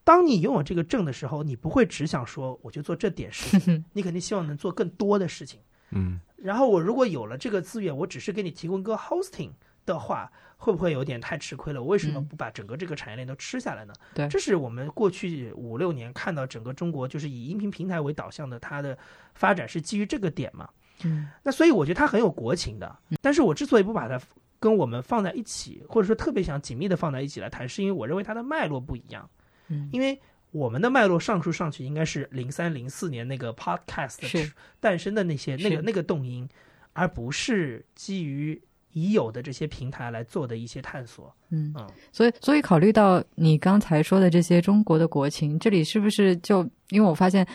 [0.03, 5.59] 当你拥有这个证的时候，你不会只想说我就做这点事情， 你肯定希望能做更多的事情，
[5.91, 9.51] 嗯，然后我如果有了这个资源，我只是给你提供一个 hosting
[9.85, 10.31] 的话。
[10.55, 11.81] 会不会有点太吃亏了？
[11.81, 13.93] 我为什么不把整个这个产业链都吃下来呢？
[14.13, 18.97] 对，这是我们过去五六年看到整个中国就是以音频平台为导向的，它的
[19.33, 20.69] 发展是基于这个点嘛？
[21.03, 22.97] 嗯，那所以我觉得它很有国情的。
[23.21, 24.17] 但是我之所以不把它
[24.57, 29.29] 跟我们放在一起，或者说特别想紧密的放在一起来谈，是因为我认为它的脉络不一样。
[29.67, 30.17] 嗯，因为
[30.51, 36.47] 我们的脉络上述上去应该是零三零四年那个 Podcast 诞生的那些那个那个动因，
[36.93, 38.63] 而不是基于。
[38.93, 41.73] 已有的这些平台来做的一些探索，嗯
[42.11, 47.45] 所以所以考虑到你刚才说的这些中国的国情，这里是不是就因为我发现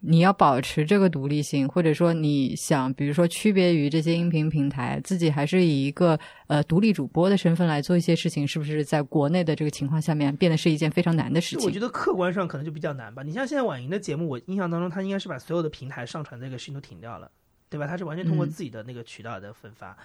[0.00, 11.64] 你要保持这个独立性，或者说你想比如说区别于这些音频平台，自己还是以一个呃独立主播的身份来做一些事情，是不是在国内的这个情况下面变得是一件非常难的事情？
[11.66, 13.22] 我觉得客观上可能就比较难吧。
[13.22, 17.30] 你像现在晚莹的节目，我印象当中他应该是把所有的平台上传这个事情都停掉了，
[17.70, 17.86] 对吧？
[17.86, 19.96] 他是完全通过自己的那个渠道的分发。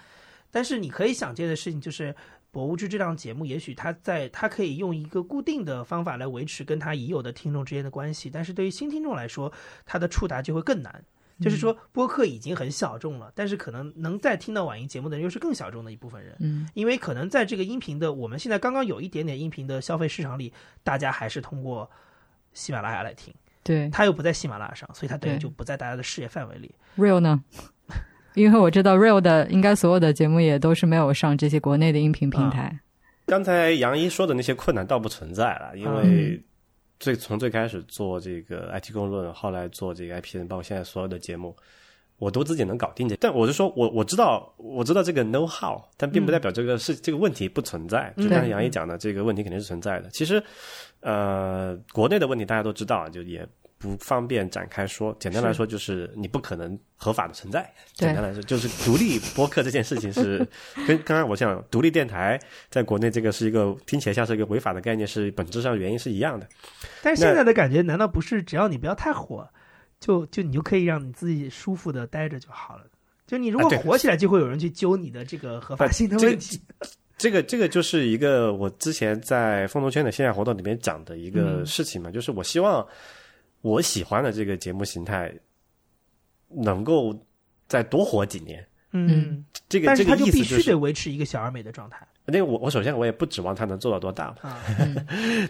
[0.51, 2.13] 但是你可以想见的事情就是，
[2.51, 9.51] 《博物志》这档节目，也许它在它可以用一个固定的方法来维持跟它已有的听众之间的关系，但是对于新听众来说，
[9.85, 11.03] 它的触达就会更难。
[11.41, 16.35] 就是说，播客已经很小众了，但是可能能再听到晚音节目的人又是更小众的一部分人。
[16.39, 20.51] 嗯，因为可能在这个音频的我们现在刚刚有一点点音频的消费市场里，
[20.83, 21.89] 大家还是通过
[22.51, 23.33] 喜马拉雅来听。
[23.63, 26.75] 对，他又不在喜马拉雅上，所以它等于就不在大家的视野范围里。
[26.97, 27.41] Real 呢？
[28.39, 32.79] 因为我知道 Real 的应该所有的节目也都是没有上这些国内的音频平台。
[33.25, 36.41] 刚才杨一说的那些困难倒不存在了，因为
[36.99, 41.55] 最从最开始做这个 IT 公论，后来做这个 IPN，包括现在所有的节目，
[42.17, 43.17] 我都自己能搞定的。
[43.19, 48.13] 但我就说我我知道我知道这个 know how，但并不代表这个是这个问题不存在。
[48.17, 50.09] 就刚才杨一讲的，这个问题肯定是存在的。
[50.11, 50.41] 其实，
[51.01, 53.45] 呃，国内的问题大家都知道，就也。
[53.79, 57.73] 不方便展开说，简单来说就是你不可能合法的存在。
[57.93, 60.45] 简单来说就是独立播客这件事情是
[60.85, 62.37] 跟刚刚我讲独立电台
[62.69, 66.45] 在国内这个是一个听起来像是一个违法的概念，是本质上原因是一样的。
[67.01, 69.47] 但是现在的感觉难道不是只要你不要太火，
[70.01, 72.83] 就就你就可以让你自己舒服的待着就好了？
[73.25, 76.61] 就你如果火起来，就会有人去揪你的这个合法性的问题。
[77.17, 82.85] 这个这个就是一个我之前在风投圈的线下活动里面讲的一个事情嘛，就是我希望。
[83.61, 85.33] 我喜欢的这个节目形态，
[86.47, 87.17] 能够
[87.67, 88.65] 再多活几年。
[88.91, 92.07] 嗯，这个这个意思必须得维持一个小而美的状态。
[92.25, 94.59] 那我我首先我也不指望它能做到多大 嘛。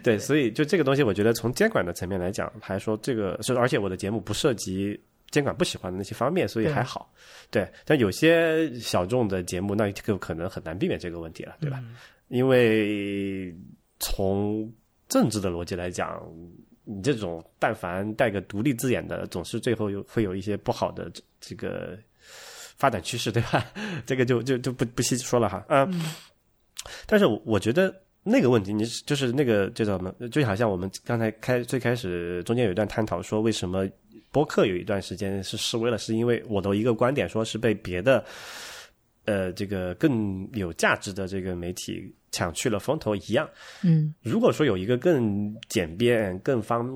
[0.03, 4.99] 对，所以就这个东西，我觉得从监管的层面来讲，还说这个是，而且我的节目不涉及
[5.29, 7.09] 监管不喜欢的那些方面，所以还好。
[7.49, 11.81] 对，但有些小众的节目，那就可能很难避免这个问题了，对吧？
[12.27, 13.55] 因为
[13.99, 14.69] 从
[15.07, 16.21] 政治的逻辑来讲，
[16.91, 21.95] 你这种但凡带个独立字眼的，总是最后有会有一些不好的这个
[22.77, 23.63] 发展趋势，对吧？
[24.07, 25.63] 这个就就就不不细说了哈。
[25.69, 26.01] 嗯，
[27.05, 30.11] 但是我觉得那个问题，你就是那个叫什么？
[30.29, 33.87] 就好像我们刚才开最开始中间有一段探讨说，为什么
[34.31, 35.97] 播客有一段时间是示威了？
[35.97, 38.25] 是因为我的一个观点说是被别的。
[39.25, 43.49] 呃，这个更有价值的这个媒体抢去了风头一样。
[43.83, 46.89] 嗯，如果说有一个更简便、更方、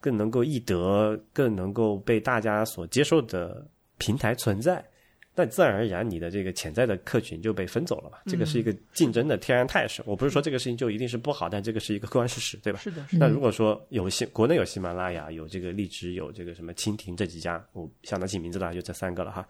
[0.00, 3.66] 更能够易得、更能够被大家所接受的
[3.98, 4.84] 平台存在。
[5.34, 8.18] 那自然而然，你的这个潜在的客群就被分走了嘛？
[8.26, 10.02] 这个是一个竞争的天然态势。
[10.04, 12.78] 我不是说这个事情就一定是不好，但这个是一个客观事实，对吧？
[12.80, 13.02] 是的。
[13.12, 19.48] 那如果说有喜国内有喜马拉雅，有这个荔枝，有这个什么蜻蜓这几家，我想得起名字的就这三个了哈。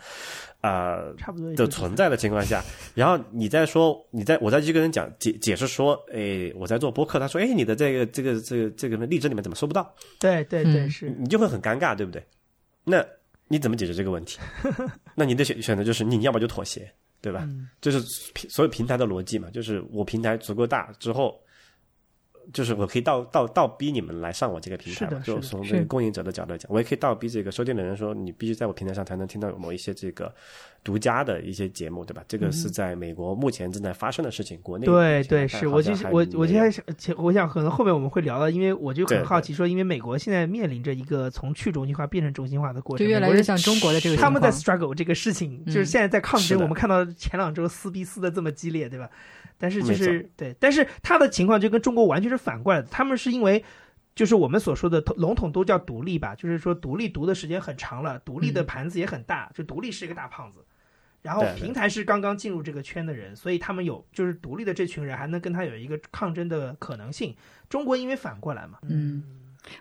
[0.60, 2.62] 啊，差不多的存在的情况下，
[2.94, 9.92] 然后你再说，你在我再去跟人讲解解释说，哎，我在做播客，他说，哎，你的这个这个这个这个荔枝里面怎么搜不到？
[10.20, 12.24] 对对对，是你就会很尴尬，对不对？
[12.84, 13.04] 那。
[13.52, 14.38] 你怎么解决这个问题？
[15.14, 16.90] 那你的选选择就是你要么就妥协，
[17.20, 17.46] 对吧？
[17.82, 18.00] 就是
[18.48, 21.38] 所有平台的逻辑嘛，就是我平台足够大之后。
[22.52, 30.32] 就是我可以倒倒倒逼你们来上我这个平台嘛，就从这个供应者的角度来讲，我也可以倒逼这个收听的人说，你必须在我平台上才能听到有某一些这个
[30.82, 32.24] 独家的一些节目，对吧？
[32.26, 46.60] 这个是在美国目前正在发生的事情，国内对对是，我就我我今天想，我想可能后面我们会聊到，因为我就很好奇说，因为美国现在面临着一个从去中心化变成中心化的过程，就越来越像中国的这个，他们在 struggle 这个事情，就是现在在抗争。
[46.60, 49.08] 我们看到前两周撕逼撕的这么激烈，对吧？
[49.62, 52.88] 但是就是对，但是他的情况就跟中国完全是反过来的。
[52.90, 53.64] 他们是因为，
[54.12, 60.58] 就是我们所说的笼统都叫独立吧，就是说独立读的时间很长了，独立的盘子也很大，就独立是一个大胖子。
[61.22, 67.32] 然后平台是刚刚进入这个圈的人，所以他们有就是独立的这群人还能跟他有一个抗争的可能性。
[67.68, 69.22] 中国因为反过来嘛，嗯。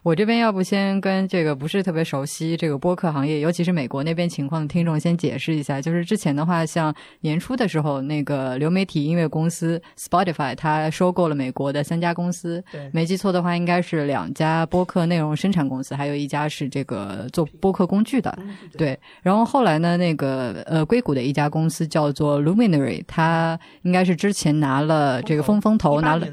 [0.04, 5.82] 我这边要不先跟这个不是特别熟悉这个播客行业，尤其是美国那边情况的听众先解释一下。
[5.82, 18.38] 就是之前的话，像年初的时候，那个流媒体音乐公司 Spotify 它收购了美国的三家公司，没记错的话，应该是两家播客内容生产公司，还有一家是这个做播客工具的。
[18.78, 26.28] 对，然后后来呢，那个呃硅谷的一家公司叫做 Luminary，它应该是之前拿了这个风风投，拿了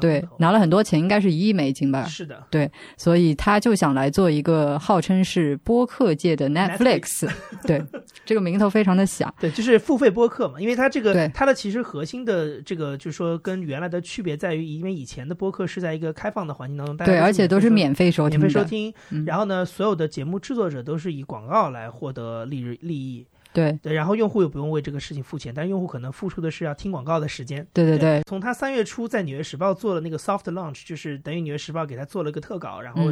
[0.00, 2.04] 对拿了很多钱，应该是一亿美金吧？
[2.04, 2.70] 是的，对。
[2.96, 7.28] 所以他就想来做一个号称是播客界的 Netflix，
[7.66, 7.82] 对，
[8.24, 18.92] 这个名头非常的响，对，就是付费播客嘛，因为它这个它的其实核心的这个就是说跟原来的区别在于，因为以前的播客是在一个开放的环境当中，对，而且都是免费收听，免费收听，
[19.26, 23.26] 然后呢，所有的节目制作者都是以广告来获得利润利益。
[23.52, 27.66] 对对，然后用户又不用为这个事情付钱，但是用户可能付出的是要听广告的时间。
[27.72, 28.22] 对对对。
[28.22, 33.02] 从他三月初在《纽约时报》做了那个 soft launch，就是等于《纽约时报》给他做了个特稿，然后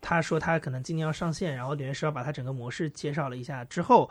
[0.00, 4.08] 他说他可能今年要上线，然后《纽约时报》把他整个模式介绍了一下之后，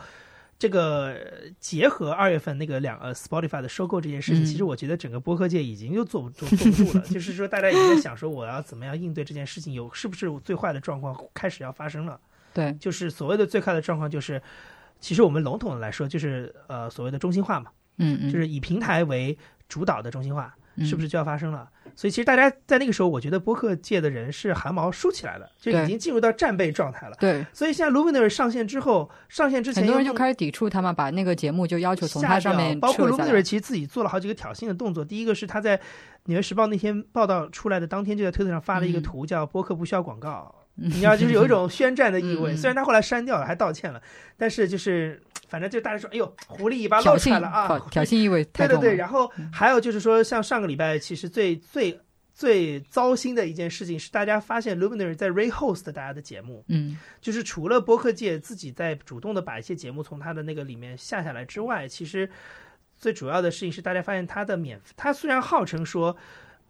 [0.60, 1.18] 这个
[1.60, 12.20] 结合二月份那个两呃 Spotify 的收购这件事情，其实我觉得整个播客界已经又坐不住坐不住了，就是说大家已经在想说我要怎么样应对这件事情，有是不是最坏的状况开始要发生了？
[12.54, 14.40] 对，就是所谓的最坏的状况就是。
[15.02, 19.38] 其实我们笼统的来说，就是呃所谓的中心化嘛，嗯嗯，就是以平台为
[19.68, 21.68] 主导的中心化，是不是就要发生了？
[21.94, 27.18] 所以其实大家在那个时候，我觉得播客界的人是汗毛竖起来了，就已经进入到战备状态了。
[27.20, 35.04] 对，所以现在 Luminary 上线之后，上线之前很多人就开始抵触他们，把那个节目就要求从它上面包括 Luminary 其实自己做了好几个挑衅的动作。
[35.04, 35.78] 第一个是他在
[36.26, 40.56] 《纽约时报》那天报道出来的当天，就在推特上发了一个图，叫“播客不需要广告”。
[40.76, 42.56] 你知道，就是有一种宣战的意味。
[42.56, 44.02] 虽然他后来删掉了，还道歉了，
[44.38, 47.80] 但是就是反正就大家说，哎呦，狐狸尾巴露出来了啊！
[47.92, 48.80] 挑衅意味太重。
[48.80, 52.00] 对对对，然后还有就是说，像上个礼拜，其实最最
[52.34, 56.64] 最糟心的一件事情是，大家发现 Luminary 在 rehost 大家的节目。
[56.70, 62.28] 嗯，就是除了播客界自己在主动的把一些节目从他的那个里面下下来之外，其实
[62.98, 66.16] 最主要的事情是，大家发现他的免，他虽然号称说。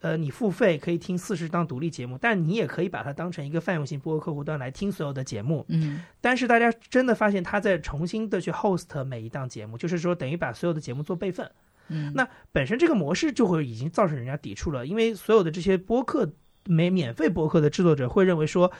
[0.02, 5.64] 呃，你付费可以听四十档独立节目，但你也可以把它当成一个泛用型播客客户端来听所有的节目。
[5.68, 11.50] 嗯，但是大家真的发现他在重新的去 host 每一档节目，就是说等于把所有的节目做备份。
[11.88, 16.30] 嗯，那本身这个模式就会已经造成人家抵触了，因为所有的这些播客
[16.66, 18.70] 没免费播客的制作者会认为说。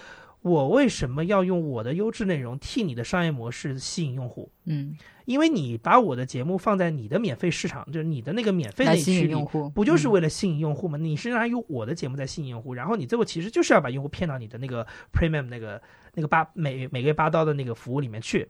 [0.42, 4.50] 我为什么要用我的优质内容替你的商业模式吸引用户？
[4.64, 9.34] 嗯，因为你把我的节目放在你的免费市场，就是你的那个免费的区里，
[9.72, 10.98] 不就是为了吸引用户吗？
[10.98, 15.80] 你是拿用我的节目在吸引用户，然后你最后其实就是要把用户骗到你的那个 premium 那个
[16.14, 18.48] 那个八每每个月八刀的那个服务里面去，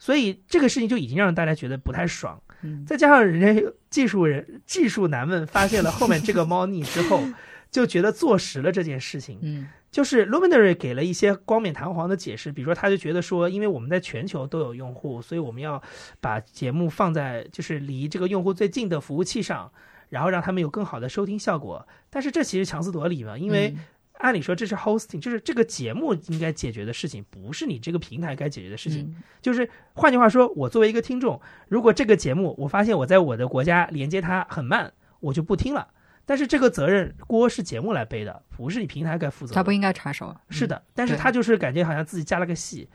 [0.00, 2.42] 所以这个事情就已经让大家觉得不太爽。
[2.84, 7.22] 再加上人家技术人技术男们发现了后面这个猫腻之后。
[7.68, 9.38] 就觉得坐实了这件事情。
[9.42, 15.82] 嗯，就是 Luminary 给了一些光冕堂皇的解释，比如说他就觉得说，因为我们在全球都有用户，所以我们要
[16.20, 19.72] 把节目放在就是离这个用户最近的服务器上，
[20.10, 21.88] 然后让他们有更好的收听效果。
[22.10, 23.74] 但是这其实强词夺理嘛，因为。
[24.18, 29.14] 按理说这是 hosting，就是这个节目应该解决的事情，不是你这个平台该解决的事情。
[29.42, 31.38] 就是换句话说，我作为一个听众，
[31.68, 34.90] 如果这个节目我发现我在我的国家连接它很慢，
[35.20, 35.88] 我就不听了。
[36.26, 39.54] 但是这个责任锅是节目来背的，不是你平台该负责。
[39.54, 40.36] 他不应该插手。
[40.50, 42.88] 是的，但是他就是感觉好像自己加了个戏。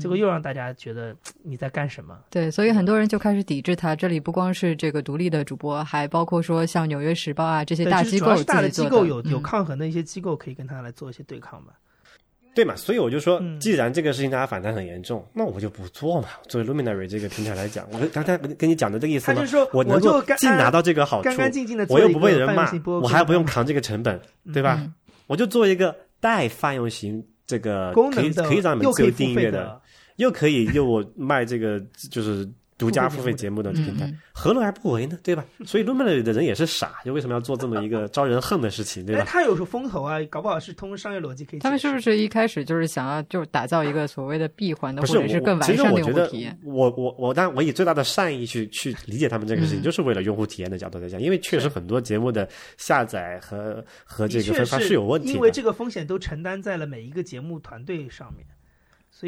[0.00, 1.14] 结果又让大家觉得
[1.44, 2.18] 你在干什么？
[2.28, 3.94] 对，所以很多人就开始抵制他。
[3.94, 11.72] 这里不光是这个独立的主播，还包括说像《纽约时报》啊这些大机构，大的机构有有抗衡的一些机构可以跟他来做一些对抗吧。
[12.56, 12.74] 对嘛？
[12.74, 16.28] 所以我就说，既然这个事情大家反弹很严重，那我就不做嘛。
[16.48, 19.44] 作为 Luminary 这个平台来讲，我刚才跟你讲的这个意思吗？
[19.74, 21.28] 我能够既拿到这个好处，
[21.90, 24.18] 我又不被人骂，我还不用扛这个成本，
[24.54, 24.90] 对吧？
[25.26, 29.78] 我就做一个带泛用型这个可以可以让你们自由订阅的。
[30.16, 31.78] 又可以又我卖这个
[32.10, 32.48] 就是
[32.78, 35.18] 独家付费节目的平台，何乐而不为呢？
[35.22, 35.44] 对吧？
[35.64, 39.24] 所以 Luminary 的人也是傻，就为什么要做这么一个招人恨的事情，对吧？
[39.26, 41.60] 他有时候风投啊，搞不好是通过商业逻辑可以。
[41.60, 46.58] 他们是不是一开始就是想要就是打造一个所谓的闭环的，或者是更完善的用户体验？
[46.64, 52.46] 我我我，当然我以最大的善意去去理解他们这个事情，就是为了用户体验的角度来讲，因为确实很多节目的
[52.76, 58.46] 下载和和这个分发是有问题，因为这个风险都承担在了每一个节目团队上面。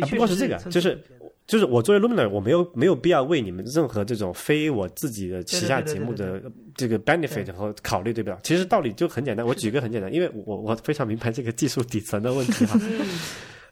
[0.02, 1.02] 啊，不光是这个，就是
[1.48, 6.40] 就是我作为 Luminar，我没有没有必要为你们任何这种非我自己的旗下节目的
[6.76, 8.36] 这个 benefit 和考虑，对不对？
[8.42, 12.78] 其实道理就很简单，我举个很简单，因为我我非常明白这个技术底层的问题哈。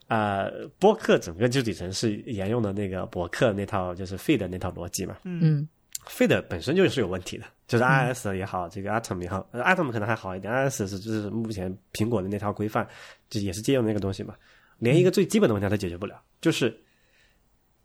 [0.09, 0.49] 啊，
[0.81, 5.18] 播客整个技术底层是沿用的那个博客那套就是 feed 那套逻辑嘛。
[5.24, 5.68] 嗯
[6.09, 12.89] ，feed 本身就是有问题的，就是 iOS 也好，这个 Atom 也好，Atom 可能还好一点，iOS 是就是目前苹果的那套规范，
[13.29, 14.35] 就也是借用那个东西嘛。
[14.79, 16.74] 连一个最基本的问题都解决不了，就是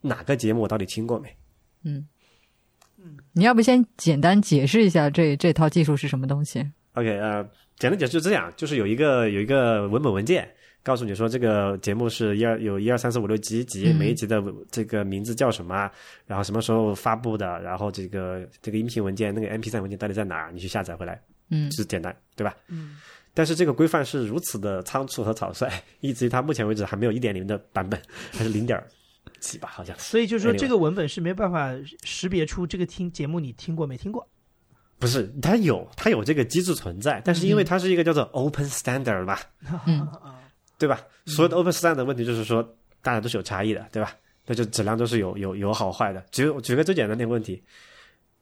[0.02, 1.30] 哪个节目我到底听过没？
[1.84, 2.06] 嗯
[3.04, 7.44] 嗯，你要不先简单解释一下这这套技术是什么东西？OK，呃，
[7.78, 10.48] 简单解释就这样，就是有一个有一个文本文件，
[10.84, 15.90] 告诉你说这个节目是一二有一二三四五六集集，每一集的这个名字叫什么，
[16.28, 22.56] 然后什么时候发布的，然后这个这个音频文件那个 MP 三文件到底在哪儿，你去下载回来，嗯，就是简单，对吧？
[22.68, 22.98] 嗯。
[23.34, 25.72] 但是这个规范是如此的仓促和草率，
[26.02, 28.00] 以至于它目前为止还没有一点零的版本，
[28.32, 28.78] 还是零点
[29.40, 29.98] 几吧，好像。
[30.00, 31.72] 所以就是说，这个文本是没办法
[32.04, 34.28] 识别出这个听节目你听过没听过。
[35.00, 39.40] 不是，它有，它有这个机制存在，但是因为它是一个叫做 open standard 吧，
[40.78, 41.02] 对吧？
[41.26, 42.62] 所有的 open standard 问题就是说，
[43.02, 44.16] 大家都是有差异的，对吧？
[44.46, 46.24] 那就质量都是有有有好坏的。
[46.32, 47.62] 举举个最简单的问题。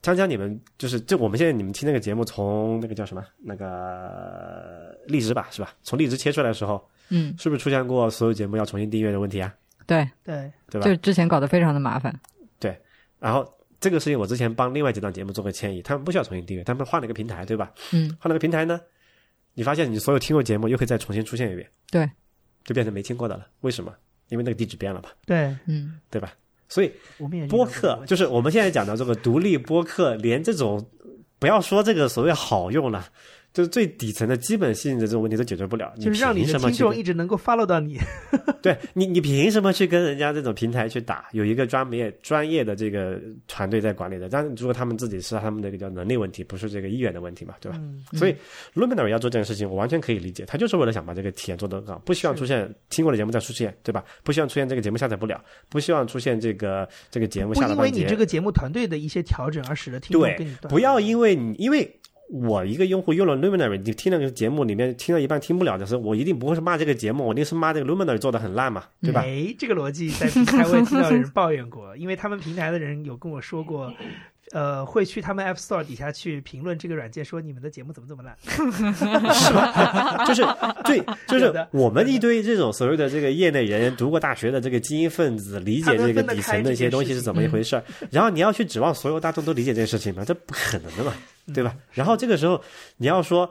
[0.01, 5.73] 锵锵，你们就是就我们现在你们听那个节目，从那个叫什么那个荔枝吧，是吧？
[5.84, 9.53] 从荔枝切出来的时候，嗯，是不是出现过所有节目要重新订阅的问题啊？
[9.89, 10.87] 对对对吧？
[10.87, 12.13] 就之前搞得非常的麻烦。
[12.59, 12.79] 对，
[13.19, 17.71] 然后这个事情我之前帮另外几档节目做过迁移，他们不需要重新订阅，他们换了一个平台，对吧？
[17.91, 18.79] 嗯，换了个平台呢，
[19.55, 22.09] 你发现你所有听过节目又可以再重新出现一遍，对，
[22.63, 23.47] 就变成没听过的了。
[23.61, 23.93] 为什么？
[24.29, 25.09] 因为那个地址变了吧？
[25.25, 26.31] 对，嗯，对吧？
[26.67, 26.91] 所以，
[27.49, 30.87] 播客就是我们现在讲的这个独立播客，连这种
[31.39, 33.09] 不要说这个所谓好用了。
[33.54, 37.97] 就是最底层的基本性的这种问题都解决不了，就是让你的听众一直能够 follow 到你。
[38.62, 41.26] 对你，你凭什么去跟人家这种平台去打？
[41.32, 47.80] 有一个专业专业的这个团队在管理的，但如果他们自己是他们的一个叫能力问题，不是这个意愿的问题嘛，对吧？
[48.14, 48.36] 所以
[48.76, 54.04] Luminar 要做这件事情，我完全可以理解，他就是为了想把这个体验做得更好，不希望出现听过的节目再出现，对吧？
[54.24, 61.89] 不希望出现这个节目下载不了，不希望出现这个这个节目下了因为你这个节目团队的一些调整而使得听众跟你不要因为你因为。
[62.30, 69.21] 我一个用户用了 Luminary，你听那个节目里面听到一半听不了的时候，我一定不会是骂这个节目，我一定是骂这个 Luminary 做的很烂嘛，对吧？
[69.21, 73.91] 哎，这个逻辑在平台我也听到有人抱怨过，因为他们平台的人有跟我说过。
[74.52, 78.36] 呃，会去他们 App Store 底下去评论这个软件，说你们的节目怎么怎么烂，
[79.34, 80.24] 是吧？
[80.26, 80.43] 就是
[80.86, 87.84] 对，就是我们一堆这种所谓的这个业内人，读过大学的这个精英分子，理解这个底层的一些东西是怎么一回事儿。
[88.10, 90.24] 然后你要去指望所有大众都理解这件事情吗？
[90.26, 91.14] 这不可能的嘛，
[91.54, 91.76] 对吧？
[91.93, 92.60] 然后这个时候
[92.97, 93.50] 你要说，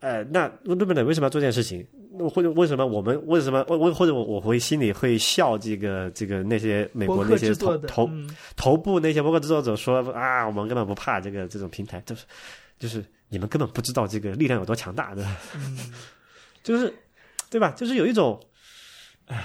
[0.00, 1.04] 呃，那日本人？
[1.04, 1.84] 为什么要做这件事情？
[2.30, 8.10] 或者为什么我们为什么我或者我我会心里会笑这个这个那些美国那些头头
[8.56, 12.24] 头部那些博客制作者说啊，我们根本不怕这个这种平台，就是
[12.78, 15.36] 就是你们根本不知道这个力量有多强大，对吧？
[16.62, 16.94] 就是
[17.50, 17.70] 对吧？
[17.72, 18.40] 就是有一种，
[19.26, 19.44] 唉，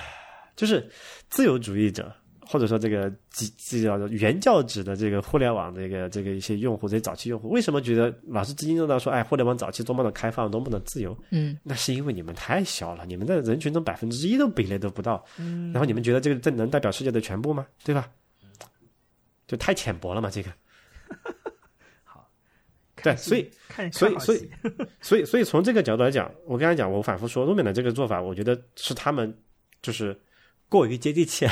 [0.55, 0.89] 就是
[1.29, 2.13] 自由主义者
[2.53, 11.17] 或者说这个这这叫做原教旨的这个互联网这个这个一些用户，这些早期用户，为什么觉得老是津津乐道说，哎，互联网早期多么的开放，多么的自由？
[11.31, 17.65] 嗯，那是因为你们太小了，你们在人群中百分之一的比例都不到，嗯然后你们觉得这个这能代表世界的全部吗？
[17.83, 18.07] 对吧？
[19.47, 20.51] 就太浅薄了嘛，这个。
[22.03, 22.29] 好，
[23.01, 23.49] 对，所以，
[23.91, 24.49] 所以，所以，
[25.01, 29.35] 所以，所以从这个角度来讲，我刚才讲，我反复说，路面的这个做法，我觉得是他们
[29.81, 30.15] 就是
[30.73, 31.47] 过于接地气，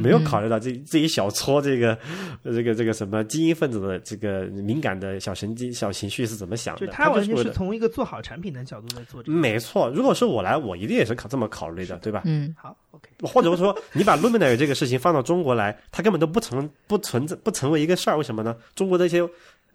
[0.00, 1.98] 没有考虑到这这一小撮这个
[2.44, 6.86] 呃这个这个什么精英分子的这个敏感的小神经、小情绪是怎么想的。
[6.86, 9.36] 就他完全是从一个做好产品的角度在做这个。
[9.36, 12.22] 没错，如果是我来，我一定也是考这么考虑的，对吧？
[12.24, 18.54] 嗯好，OK，或者说，你把 Luminary 这个事情放到中国来，它根本都不成不存在不成为一个事儿，为什么呢？
[18.76, 19.28] 中国的一些，呃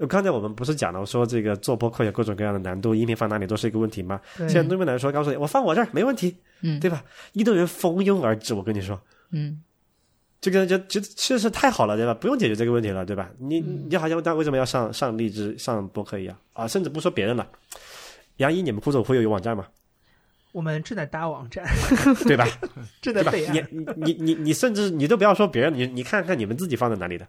[0.08, 4.20] 刚才我们不是讲了说这个做播客有各种各样的难度，音频放哪里都是一个问题吗？
[4.38, 7.04] 现在 Luminary 说告诉你，我放我这儿没问题，嗯对吧？
[7.34, 9.00] 一堆人蜂拥而至，我跟你说，
[9.32, 9.62] 嗯
[10.40, 12.14] 这个就就确实太好了，对吧？
[12.16, 13.30] 不用解决这个问题了，对吧？
[13.38, 16.68] 你嗯你好像但为什么要上上荔枝上播客一样啊？
[16.68, 17.48] 甚至不说别人了，
[18.38, 19.68] 杨一，你们酷总会有网站吗？
[20.52, 21.64] 我们正在搭网站，
[22.28, 22.46] 对吧？
[23.02, 23.32] 正在对吧？
[23.32, 23.68] 备案。
[23.96, 27.28] 你你你你甚至你都不要说别人，你你看看你们自己放在哪里的。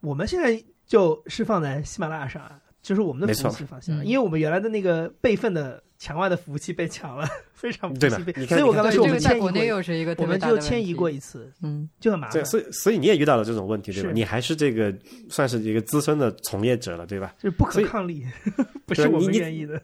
[0.00, 8.32] 我们现在就是放在喜马拉雅上啊，就是我们的服务器放下了，嗯因为我们原来的那个备份的墙外的服务器被抢了，非常不对吧幸被。
[8.46, 12.44] 所以我刚才，说我这个在国内们迁移过，又是一个我们就迁移过一次，嗯，就很麻烦。
[12.44, 14.10] 所以所以你也遇到了这种问题，对吧？
[14.12, 14.92] 你还是这个
[15.28, 17.32] 算是一个资深的从业者了，对吧？
[17.38, 18.26] 就是不可抗力，
[18.86, 19.80] 不是我们愿意的。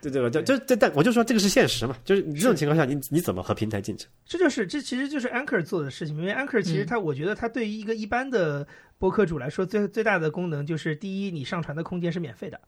[0.00, 0.30] 对对吧？
[0.30, 4.06] 就就这但我就说这个是现实嘛，就是你这种情况下，你你怎么和平台竞争？
[4.24, 8.64] 这就是这其实就是 Anchor 做的事情，因为 Anchor 其实嗯它，我觉得它对于一个一般的
[8.98, 12.58] 播客主来说，最最大的功能就是第一，你上传的空间是免费的；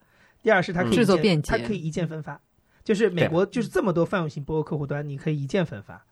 [0.43, 2.41] 第二是它可以嗯制作便捷它可以一键分发。
[2.85, 6.05] 就是美国就是这么多泛用型播客客户端，你可以一键分发。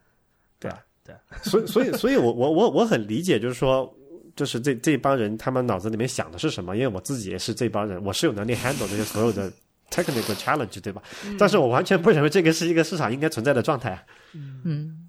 [0.58, 3.92] 对啊对， 所以所以所以我我我我很理解，就是说。
[4.34, 6.76] 就是这这帮人，他们脑子里面想的是什么？
[6.76, 9.50] 因为我自己也是这帮人，我是有能力 handle 这些所有的
[9.90, 11.02] technical challenge，对吧？
[11.38, 14.02] 但是我完全不认为这个是一个市场应该存在的状态啊。
[14.34, 15.08] 嗯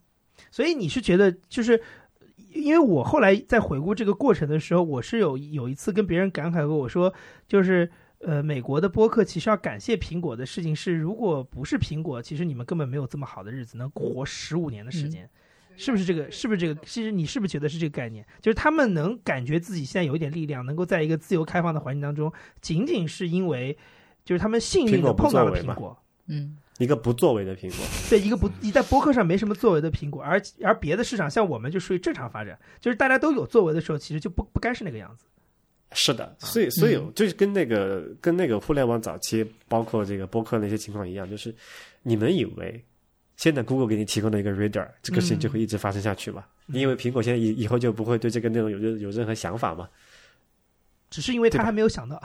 [0.49, 1.77] 所以你是觉得就是。
[2.53, 7.13] 因为我后来在回顾这个过程的时候，我是有有一次跟别人感慨过，我说
[7.47, 7.89] 就是
[8.19, 15.29] 呃，美国的播客其实要感谢苹果的事情是，如果不是苹果，其实你们根本没有这么好的日子，能活十五年的时间，
[15.75, 16.31] 是不是这个？
[16.31, 16.73] 是不是这个？
[16.83, 18.25] 其实你是不是觉得是这个概念？
[18.41, 23.77] 就是他们能感觉自己现在有一点力量，能够在一个自由开放的环境当中，仅仅是因为
[24.25, 25.97] 就是他们幸运的碰到了苹果。
[26.27, 35.25] 嗯一个不作为的苹果，对一个不你在播客上没什么作为的苹果，而而别的市场像我们就属于正常发展，就是大家都有作为的时候，其实就不不该是那个样子。
[35.93, 41.55] 是的，所以所以嗯就是跟那个跟那个互联网早期，包括这个播客那些情况一样，就是
[42.03, 42.83] 你们以为
[43.37, 46.43] 现在 Google 给你提供的一个 Reader，这个事情就会一直发生下去吗？
[46.65, 49.87] 你以为苹果现在以以后就不会对这个内容有任有任何想法吗？
[51.09, 52.21] 只是因为他还没有想到，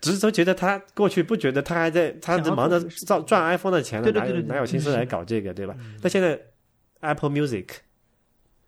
[0.00, 5.76] 只是说觉得他过去不觉得他还在，他在忙着赚赚 iPhone 的钱呢，哪有哪有心思来搞这个，对吧？
[6.02, 6.40] 那现在
[7.00, 7.68] Apple Music，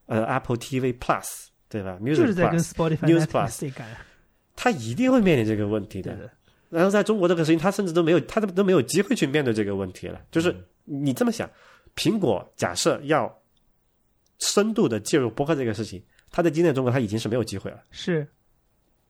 [0.07, 3.87] 呃，Apple TV Plus，对吧就是？Music 在跟 Plus，Spotify、News Netflix 对干。
[4.57, 6.31] 他一定会面临这个问题的。
[6.69, 10.21] 然后在中国这个事情，他甚至都没有，他都都没有机会去面对这个问题了。
[10.31, 10.55] 就是
[10.85, 11.49] 你这么想，
[11.95, 13.35] 苹果假设要
[14.41, 18.27] 深度的介入播客这个事情，他在今天中国他已经是没有机会了，是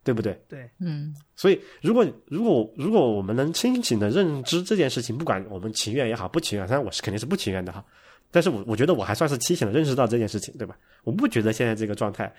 [0.05, 0.41] 对不对？
[0.49, 7.85] 对，嗯所以，如果如果如果我们能清醒的认知这件事情，不管我们情愿也好，不情愿，当然我是肯定是不情愿的哈。
[8.31, 10.77] 但是我我觉得我还算是清醒的认识到这件事情，对吧？
[11.05, 12.33] 我不觉得现在这个状态，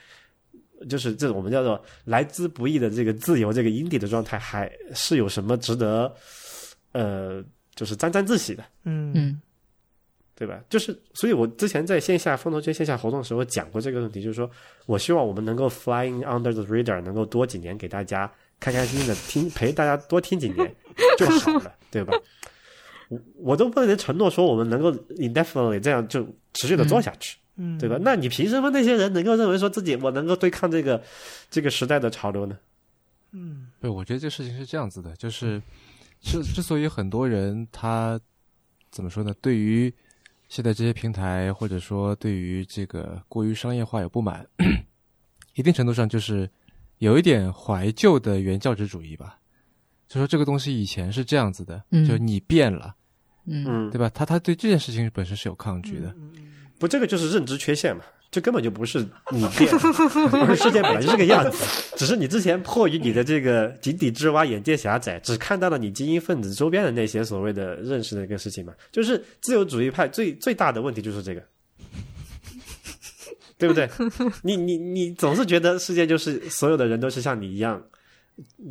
[0.88, 6.14] 就是这种我们叫做来之不易的这个自由、这个阴底的状态，还是有什么值得
[6.92, 7.44] 呃，
[7.76, 9.42] 就是沾沾自喜的，嗯嗯
[10.40, 10.58] 对吧？
[10.70, 14.50] 就是，所以我之前在线下风投圈线下活动的时候讲过这个问题，就是说
[14.86, 20.76] 我希望我们能够 flying under the radar，能够多几年给大家开开心心的听，陪大家多听几年
[21.20, 22.14] 就好了，对吧？
[23.10, 26.24] 我我都不能承诺说我们能够 indefinitely 这样就
[26.54, 27.98] 持续的做下去，嗯，对吧？
[28.02, 31.04] 那你凭什么那些人能够认为说自己我能够对抗这个
[31.50, 32.58] 这个时代的潮流呢？
[33.32, 35.62] 嗯对，我觉得这事情是这样子的，就是
[36.22, 38.20] 之之所以很多人他
[38.90, 39.94] 怎么说呢，对于
[40.50, 44.46] 现在这些平台或者说对于这个过于商业化有不满，
[45.54, 46.50] 一定程度上就是
[46.98, 49.38] 有一点怀旧的原教旨主义吧。
[50.08, 52.96] 就说这个东西以前是这样子的，嗯就你变了，
[53.46, 54.10] 嗯嗯，对吧？
[54.10, 56.16] 他他对这件事情本身是有抗拒的，
[56.80, 59.00] 不，这个就是认知缺陷嘛，这根本就不是
[59.32, 68.74] 你变，而是世界本来就这个样子，只是你之前迫于你的这个井底之蛙、眼界狭窄，只看到了你精英分子周边的那些所谓的认识的一个事情嘛。
[68.92, 71.44] 就是自由主义派最最大的问题就是这个，
[73.58, 73.90] 对不对？
[74.44, 77.84] 你你你总是觉得世界就是所有的人都是像你一样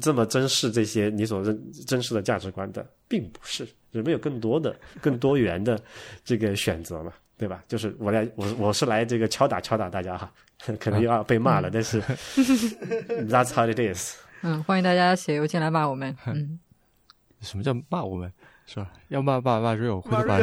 [0.01, 5.79] 这么珍视这些你所认珍视的价值观的，并不是，人们有更多的、更多元的
[6.25, 7.63] 这个选择嘛，对吧？
[7.69, 10.31] 就是我来，我我是来这个敲打敲打大家哈，
[10.79, 12.03] 可能又要被骂了，但是
[13.31, 14.17] That's how it is。
[14.43, 16.17] 嗯，欢迎大家写邮件来骂我们。
[16.27, 16.59] 嗯，
[17.41, 18.33] 什么叫骂我们？
[18.67, 18.91] 是吧？
[19.09, 20.39] 要骂骂骂 real，回头把。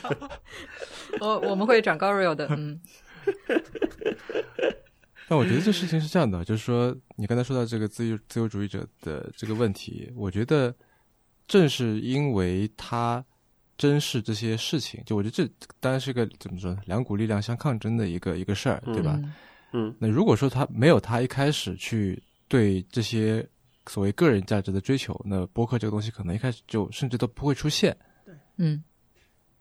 [1.20, 2.46] 我我们会转告 real 的。
[2.50, 2.80] 嗯。
[5.28, 10.72] 但我觉得这事情是这样的，就是说，你刚才说到这个自由自由主义者的这个问题，我觉得
[11.48, 13.24] 正是因为他
[13.76, 15.48] 珍视这些事情，就我觉得这
[15.80, 16.80] 当然是一个怎么说呢？
[16.86, 19.20] 两股力量相抗争的一个一个事儿，对吧？
[19.72, 19.94] 嗯。
[19.98, 23.46] 那如果说他没有他一开始去对这些。
[23.88, 27.96] 所谓个人价值的追求，那播客这个东西可能一开始就甚至都不会出现。
[28.24, 28.82] 对，嗯，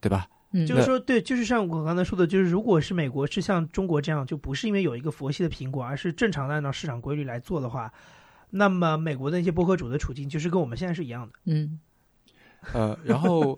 [0.02, 0.28] 对吧？
[0.50, 7.94] 嗯，就是说，对，就是像我刚才说的，就是如果是美国是像中国这样，就不是因为有一个佛系的苹果，而是正常的按照市场规律来做的话，
[8.50, 11.34] 那么美国的那些播客主的处境就是跟我们现在是一样的。
[11.46, 11.80] 嗯，
[12.74, 13.56] 呃，然后，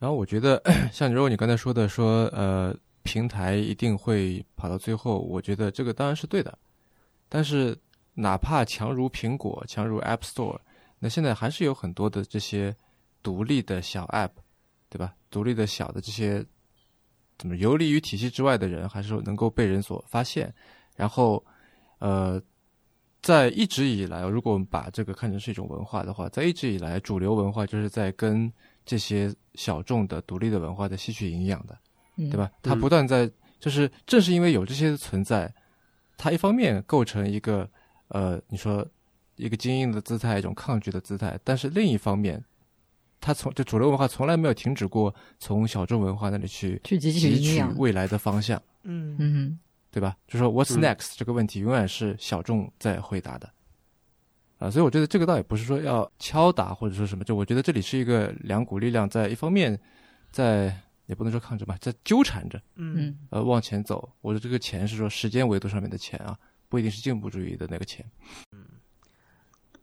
[0.00, 6.58] 然后我觉得， 像如果你刚才说的，说呃，平台一定会跑到最后，我觉得这个当然是对的，
[7.28, 7.78] 但是。
[8.12, 10.58] 哪怕强如苹果，强如 App Store，
[10.98, 12.74] 那现在还是有很多的这些
[13.22, 14.32] 独立的小 App，
[14.90, 15.14] 对吧？
[15.30, 16.44] 独立的小的这些
[17.38, 20.52] 怎么游离于体系之外的人，还是能够被人所发现。
[20.96, 21.42] 然后，
[22.00, 22.42] 呃，
[23.22, 28.52] 在一直以来，如果我们把这个看成是一种文化的话，在一直以来，主流文化就是在跟
[28.84, 31.78] 这些小众的独立的文化的吸取营养的，
[32.16, 32.50] 对吧？
[32.62, 35.52] 它不断在，就是正是因为有这些存在，
[36.16, 37.68] 它一方面构成一个。
[38.12, 38.84] 呃，你说
[39.36, 42.44] 一个精英的姿态，一种抗拒的姿态，但是另一方面，
[43.20, 49.14] 他从就主流文化从来没有停止过从小众文化那里去去汲取未来的方向，嗯。
[49.20, 49.60] 嗯，
[49.92, 50.16] 对吧？
[50.26, 53.48] 就说 What's next 这个问题永远是小众在回答的，
[54.60, 59.76] 啊，所以我觉得这个倒也不是说要敲打或者说什么，就我觉得这里是一个两股力量在一方面
[60.30, 60.72] 在
[61.06, 64.08] 也不能说抗争吧，在纠缠着，嗯呃往前走。
[64.20, 66.38] 我的这个钱是说时间维度上面的钱啊。
[66.68, 68.08] 不一定是进步主义的那个钱，
[68.52, 68.64] 嗯，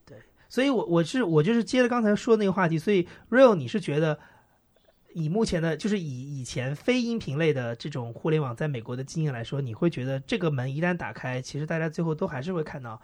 [0.05, 0.17] 对，
[0.47, 4.17] 所以，我我是我就是接着刚才说那个话题，所以 real，你是觉得
[5.13, 13.01] 以目前的，就是以以前非音频类的这种互联网在美国的经验来说，你会觉得这个门一旦打开，其实大家最后都还是会看到，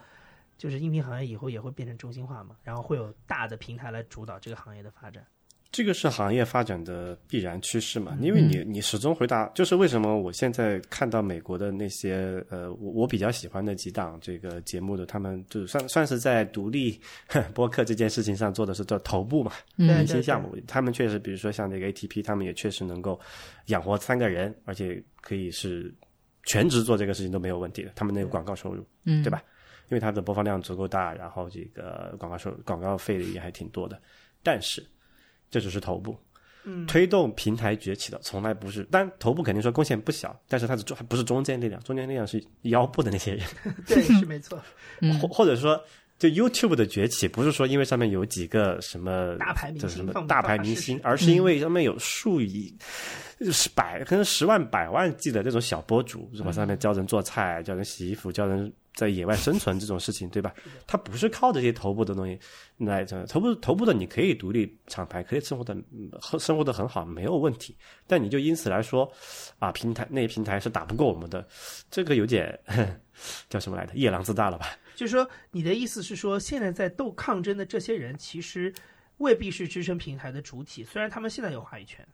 [0.58, 5.26] 就是音频行业以后也会变成中心化嘛，然后会有大的平台来主导这个行业的发展。
[5.72, 8.16] 这个是行业发展的必然趋势嘛？
[8.22, 17.02] 因为你你始终回答，就是为什么我现在看到美国的那些呃，我我比较喜欢的几档这个节目的，他们就算算是在独立
[17.56, 23.20] 播客这件事情上做的是做头部嘛，明星项目，他们确实，比如说像那个 ATP，他们也确实能够
[23.66, 25.92] 养活三个人，而且可以是
[26.44, 27.92] 全职做这个事情都没有问题的。
[27.96, 29.42] 他们那个广告收入，嗯，对吧？
[29.90, 34.02] 因为它的播放量足够大，然后这个广告收广告费也还挺多的，
[34.42, 34.86] 但是。
[35.52, 36.18] 这只是头部，
[36.64, 43.46] 嗯，推动平台崛起的从来不是，但头部肯定说贡献不小，但是它是中还不是中间力量，中间力量是腰部的那些人，
[43.86, 44.60] 对，是没错，
[45.22, 45.80] 或或者说，
[46.18, 52.76] 就 YouTube 的崛起不是说因为上面有几个什么大牌明星，什么大牌明星，而是因为上面有数以
[53.52, 56.52] 十百可能十万百万计的这种小博主，是吧？
[56.52, 58.74] 上面教人做菜，教人洗衣服，教人。
[58.96, 60.54] 在野外生存这种事情，对吧？
[60.86, 62.40] 它不是靠这些头部的东西
[62.78, 63.04] 来。
[63.28, 65.76] 头部头部的你可以独立厂牌，可以生活的
[66.40, 67.76] 生活的很好，没有问题。
[68.06, 69.12] 但你就因此来说，
[69.60, 71.48] 啊，平台那些平台是打不过我们的，
[71.90, 72.60] 这个有点
[73.50, 73.94] 叫什么来着？
[73.96, 74.68] 夜郎自大了吧？
[74.96, 78.74] 就是说，你的意思是说，现在在斗抗争的这些人，其实
[79.18, 82.08] 未必是支撑平台的主体，虽然他们现在有话语权。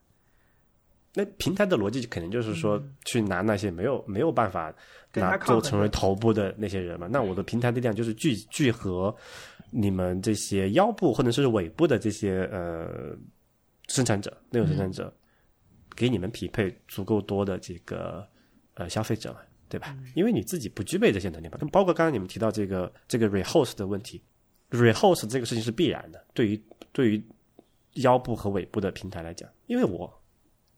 [1.20, 4.74] 那平台的逻辑肯定就是说，去拿那些没有没有办法
[5.14, 7.08] 拿做成为头部的那些人嘛。
[7.12, 9.14] 那我的平台力量就是聚聚合
[9.70, 13.18] 你们这些腰部或者是尾部的这些呃
[13.90, 15.14] 生产者、内容生产者，
[15.94, 18.26] 给你们匹配足够多的这个
[18.76, 19.94] 呃消费者嘛，对吧？
[20.16, 21.58] 因为你自己不具备这些能力嘛。
[21.60, 24.22] 那包括刚刚你们提到这个这个 rehost 的问题
[24.70, 26.64] ，rehost 这个事情是必然的，对于
[26.94, 27.22] 对于
[27.96, 30.12] 腰部和尾部的平台来讲，因为我。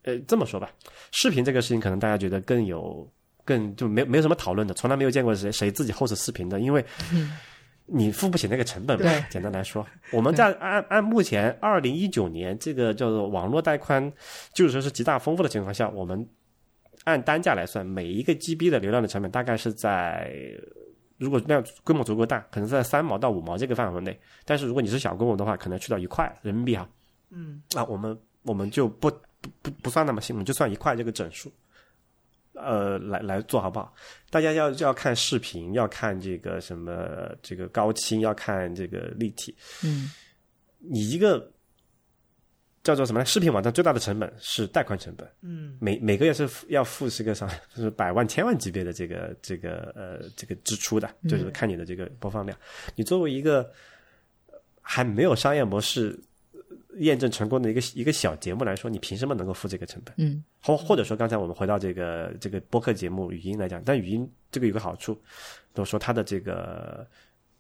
[0.03, 0.71] 呃，这么说吧，
[1.11, 3.07] 视频这个事情可能大家觉得更有
[3.45, 6.83] 更就没没有什么讨论的，从来没有见过谁谁自己 host 视频的，因为
[7.85, 9.11] 你付不起那个成本嘛。
[9.29, 14.11] 简单来说，我们在按按目前二零一九年这个叫做网络带宽，
[14.53, 16.27] 就是说是极大丰富的情况下，我们
[17.03, 20.31] 按单价来算，每一个 GB 的流量的成本大概是在，
[21.17, 24.19] 如果量规模足够大，可能在三毛到五毛这个范围内。
[24.45, 26.89] 但是如果你是小规模的话，可能去到一块人民币哈。
[27.29, 29.11] 嗯，啊，我们我们就不。
[29.41, 31.51] 不不不算那么细，我们就算一块这个整数。
[32.53, 33.95] 呃来来做好不好？
[34.29, 39.55] 大家要要看视频，要看这个什么这个高清，要看这个立体。
[39.83, 40.11] 嗯，
[40.77, 41.49] 你一个
[42.83, 43.25] 叫做什么呢？
[43.25, 45.27] 视频网站最大的成本是贷款成本。
[45.41, 52.55] 嗯，每每个月是要付是个啥就是百万千万级别的这个这个呃这个支出的，就是看你的这个播放量。
[52.95, 53.71] 你作为一个
[54.81, 56.19] 还没有商业模式
[56.97, 60.13] 验证成功的一个一个小节目来说，你凭什么能够付这个成本？
[60.17, 65.19] 嗯，或或者说，刚才我们回到这个这个播客节目语音来讲，但语音这个有个好处，
[65.73, 67.07] 都说它的这个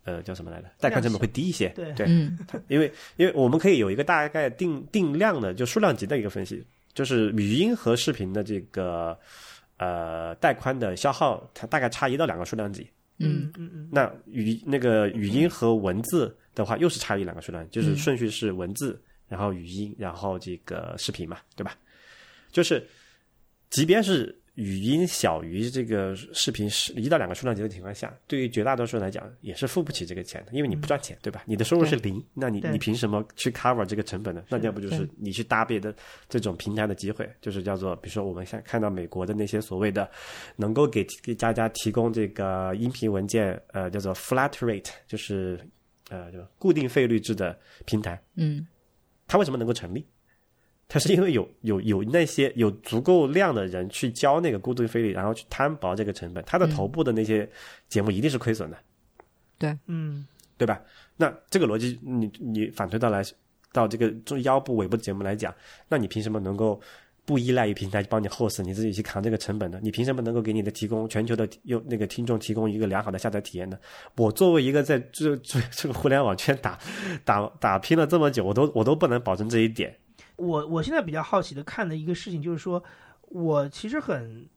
[0.03, 0.67] 呃叫什么来着？
[0.79, 1.69] 带宽成本会低一些。
[1.69, 2.37] 对对，嗯
[2.67, 6.63] 因为因为我们可以有一个大概定定量的就数量级的一个分析，
[6.93, 9.17] 就是语音和视频的这个
[9.77, 12.87] 呃带宽的消耗，它大概差一到两个数量级。
[13.23, 18.99] 嗯嗯嗯，那语那个语音和文字的话，又是差一两个数量，就是顺序是文字，
[19.31, 21.77] 然后语音，然后这个视频嘛，对吧？
[22.51, 22.85] 就是
[23.69, 31.43] 即便是语音小于这个视频是一到两个数量级的情况下，对于绝大多数人来讲也是付不起这个钱的，因为你不赚钱，对吧？
[31.45, 34.43] 你的收入是零，那你你凭什么去 cover 这个成本呢？
[34.49, 35.95] 那要不就是你去搭别的
[36.27, 40.11] 这种平台的机会，就是叫做比如说我们现在看到美国的那些所谓的
[40.57, 45.57] 能够给给大家提供这个音频文件，呃，叫做 flat rate，就是
[46.09, 48.67] 呃就固定费率制的平台，嗯
[49.31, 50.05] 它为什么能够成立？
[50.89, 57.49] 它是因为有有有那些有足够量的人去交那个固定费率，然后去摊薄这个成本，它的头部的那些
[57.87, 58.77] 节目一定是亏损的，
[59.57, 60.27] 对嗯
[60.57, 60.81] 对吧？
[61.15, 63.23] 那这个逻辑你你反推到来
[63.71, 65.55] 到这个中腰部尾部的节目来讲，
[65.87, 66.81] 那你凭什么能够
[67.25, 69.79] 不依赖于平台帮你 host，你自己去扛这个成本的？
[69.79, 73.77] 你凭什么能够给你的提供全球的用那个听众提供一个良好的下载体验呢？
[74.17, 76.77] 我作为一个在这这这个互联网圈打
[77.23, 79.95] 打打拼了这么久，我都我都不能保证这一点。
[80.35, 82.83] 我我现在比较好奇的看的一个事情就是说，
[83.29, 84.49] 我其实很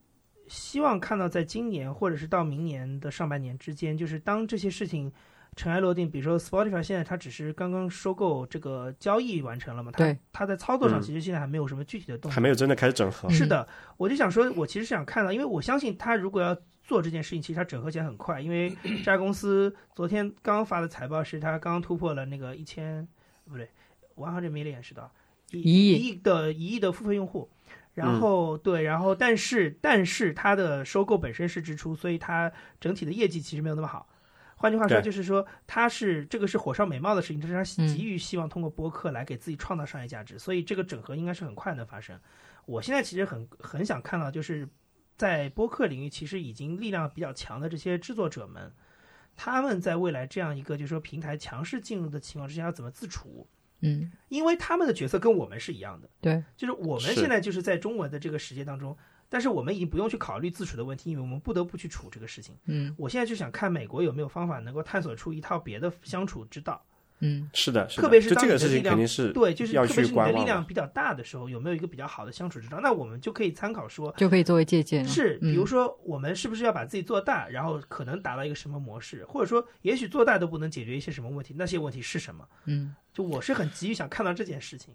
[0.48, 5.12] 希望看到在今年或者是到明年的上半年之间，就是当这些事情
[5.56, 12.40] 尘埃落定，比如说 Spotify 现在它只是刚刚收购这个交易完成了嘛，它对它在操作上嗯其实现在还没有什么具体的动作还。
[12.40, 13.28] 没有真的开始整合。
[13.31, 13.66] 是的，
[13.97, 23.06] 我就想说，我其实是想看到，因为我相信他如果要做这件事情，其实他整合起来很快，因为 这家公司昨天刚刚发的财报是他刚刚突破了那个一千，
[23.48, 23.68] 不对
[24.16, 25.10] ，one hundred million 是的，
[25.52, 27.48] 一一亿一亿的一亿的付费用户。
[27.94, 32.51] 然后、对，然后但是但是它的收购本身是支出，所以它
[32.81, 34.09] 整体的业绩其实没有那么好。
[34.64, 37.86] 换句话说，就是说他是这个是火烧眉毛的事情，这是他嗯。
[37.86, 42.18] 急于希望通过播客来给自己创造商业价值，所以这个整合应该是很快能发生。
[42.64, 44.66] 我现在其实很很想看到，就是
[45.18, 48.72] 在播客领域其实已经力量比较强的这些制作者们，
[49.36, 53.46] 他们在未来这样一个就是说平台强势进入的情况之下要怎么自处？
[53.80, 58.96] 嗯，因为他们的角色跟我们是一样的，对，就是我们现在就是在中文的这个世界当中，
[59.28, 62.56] 但是我们已经不用去考虑自处的问题，因为我们不得不去处这个事情。
[62.66, 66.84] 嗯我现在就想看美国有没有方法能够探索出一套别的相处之道。
[67.20, 70.32] 嗯是的，是的特别是当就这个事你的力量情肯定是对，就是特别是你的。
[70.32, 72.80] 力量比较大的时候，有没有一个比较好的相处之道？
[72.82, 75.06] 那我们就可以参考说，就可以作为借鉴。
[75.06, 82.46] 是，嗯比如说我们是不是要把自己做大，然后可能达到一个什么模式，或者说也许做大都不能解决一些什么问题，那些问题是什么？
[82.66, 84.92] 嗯就我是很急于想看到这件事情。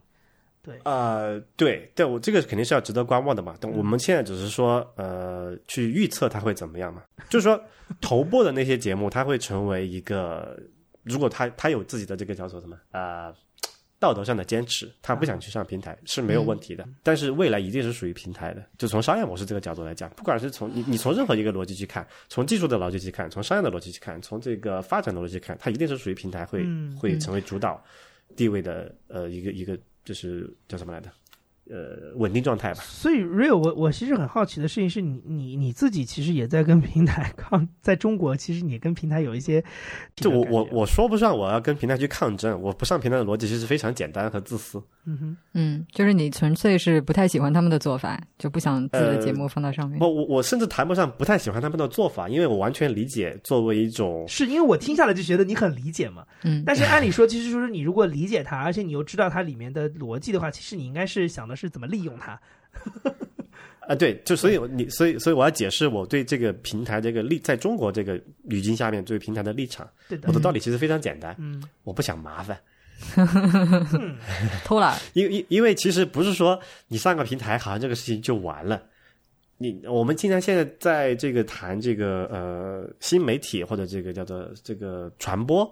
[0.62, 3.56] 对，呃，对，对我这个肯定是要值得观望的嘛。
[3.60, 7.04] 但嗯我们现在只是说，呃，去预测它会怎么样嘛。
[7.30, 7.62] 就是说，
[8.02, 10.60] 头部的那些节目，它会成为一个，
[11.04, 13.34] 如果他他有自己的这个叫做什么呃
[14.00, 16.88] 道德上的坚持，他不想去上平台是没有问题的。
[17.04, 27.84] 但是未来一定是属于平台的，就从商业模式这个角度来讲，不管是从你你从任何一个逻辑去看，从技术的逻辑去看，从商业的逻辑去看，从这个发展的逻辑去看，它一定是属于平台会、嗯会成为主导
[28.38, 29.78] 地位的呃一个一个
[30.10, 31.12] 就是叫什么来着？
[31.70, 32.82] 呃，稳定状态吧。
[32.84, 39.64] 所以 real 我我其实很好奇的事情是你你你自己其实也在跟平台 抗，在中国其实你跟平台有一些
[40.16, 44.82] 就我我我说不上我要跟平台去抗争，我不上平台的逻辑其实非常简单和自私。
[45.06, 50.00] 嗯哼嗯，就是你纯粹是不太喜欢他们的做法，就不想自己的节目放到上面。
[50.00, 62.40] 我我我甚至谈不上不太喜欢他们的做法，因为我完全理解作为一种是因为我听下来就觉得你很理解嘛，嗯，但是按理说，其实说你如果理解它，而且你又知道它里面的逻辑的话，其实你应该是想的是怎么利用它。
[63.82, 72.56] 啊，对，就所以你所以所以我要解释我对这个平台这个立在中国这个语境下面对平台的立场，对的我的，道理其实非常简单，嗯我不想麻烦，
[74.64, 74.96] 偷懒。
[75.14, 78.80] 因为因因为其实不是说你上个平台好像这个事情就完了。
[79.58, 85.70] 你我们经常现在在这个谈这个呃新媒体或者这个叫做这个传播。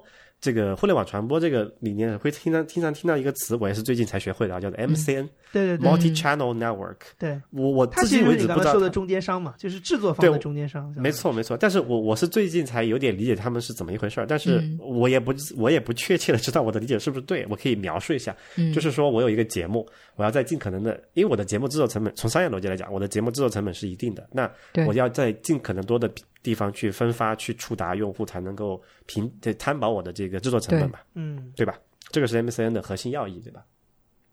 [0.47, 6.95] 这个互联网传播这个理念会经常经常听到一个词，我也是最近才学会的，叫做 MCN，对对对，Multi-channel Network。
[7.19, 8.71] 对，我我至今为止不知道。
[8.71, 10.89] 说的中间商嘛，就是制作方的中间商。
[10.95, 18.33] 没错没错，但是我我是最近才有点理解他们是怎么一回事儿，但是我也不我也不确切的知道我的理解是不是对，我可以描述一下，
[18.73, 24.49] 就是说我有一个节目，我要在尽可能的，因为我的节目制作成本从商业逻辑来讲，我的节目制作成本是一定的，那
[24.85, 26.09] 我要在尽可能多的。
[26.47, 31.77] 地方去分发去触达用户，才能够平得摊薄我的这个制作成本嘛，嗯，对吧？
[32.09, 33.65] 这个是 MCN 的核心要义，对吧？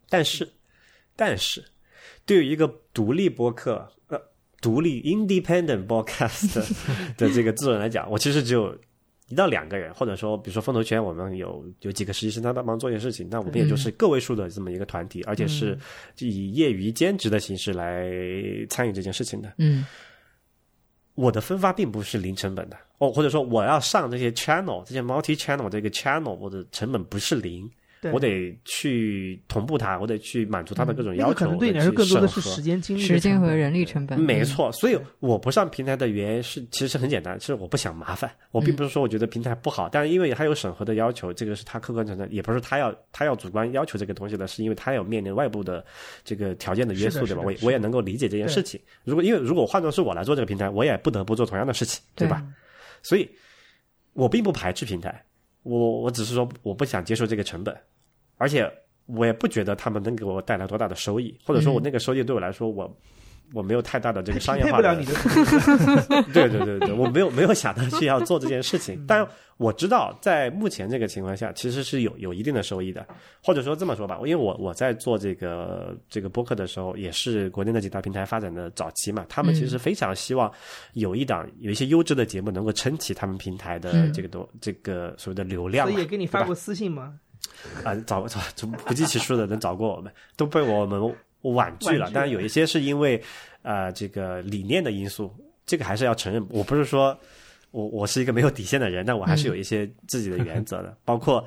[0.08, 0.48] 但是，
[1.16, 1.60] 但是，
[2.24, 4.20] 对于一个独立播客呃，
[4.62, 6.54] 独立 Independent Broadcast
[7.18, 8.78] 的这个制作人来讲，我其实只有
[9.26, 15.76] 一到两个人，或者说，比如说风投圈，我们有有几个实习生，他帮忙做一件事情，那我们也就是个位数的这么一个团体，而且是
[16.20, 18.08] 以业余兼职的形式来
[18.70, 19.84] 参与这件事情的，嗯。
[21.14, 27.70] 我的分发并不是零成本的哦，或者说我要上这些 channel，这些 multi channel 这个 channel，我的成本不是零，
[28.12, 31.34] 我得去同步它，我得去满足它的各种要求。
[31.34, 34.20] 可能对你来说更多的是时间精力、时间和人力成本。
[34.20, 38.30] 没错，所以我不上平台的原因是，其实很简单，是我不想麻烦。
[38.50, 45.84] 我并不是说我觉得平台不好，但是因为它有审核的要求，这个是它客观存在，也不是他要他要主观要求这个东西的，是因为他有面临外部的
[46.24, 47.42] 这个条件的约束，对吧？
[47.44, 48.80] 我我也能够理解这件事情。
[49.04, 52.44] 如果因为如果换作是我来做这个平台，我也不得不做同样的事情，对吧？
[53.02, 53.28] 所以，
[54.14, 55.22] 我并不排斥平台，
[55.64, 57.76] 我我只是说我不想接受这个成本。
[58.36, 58.68] 而且
[59.06, 62.96] 我也不觉得他们能给我带来多大的收益，或者说我那个收益对我来说，我
[63.52, 64.94] 我没有太大的这个商业化的。
[66.32, 69.04] 对对对对，我没有没有想到去要做这件事情。
[69.06, 69.26] 但
[69.56, 73.06] 我知道，在目前这个情况下，其实是有有一定的收益的。
[73.42, 80.52] 或者说这么说吧，因为我我在做这个这个播客的时候，也是国内的几大平台发展的早期嘛，他们其实非常希望
[80.94, 85.86] 有一档有一些优质的节目能够撑起他们平台的这个多这个所谓的流量。
[85.86, 87.14] 所以也给你发过私信吗？
[87.84, 88.40] 啊，找找
[88.86, 91.14] 不计其数的能找过我们，都被我们
[91.52, 92.10] 婉拒了。
[92.10, 93.22] 当然有一些是因为
[93.62, 95.32] 呃这个理念的因素，
[95.66, 96.44] 这个还是要承认。
[96.50, 97.18] 我不是说
[97.70, 100.96] 我我是一个没有底线的人，但我还是有一些自己的原则的。
[101.04, 101.46] 包括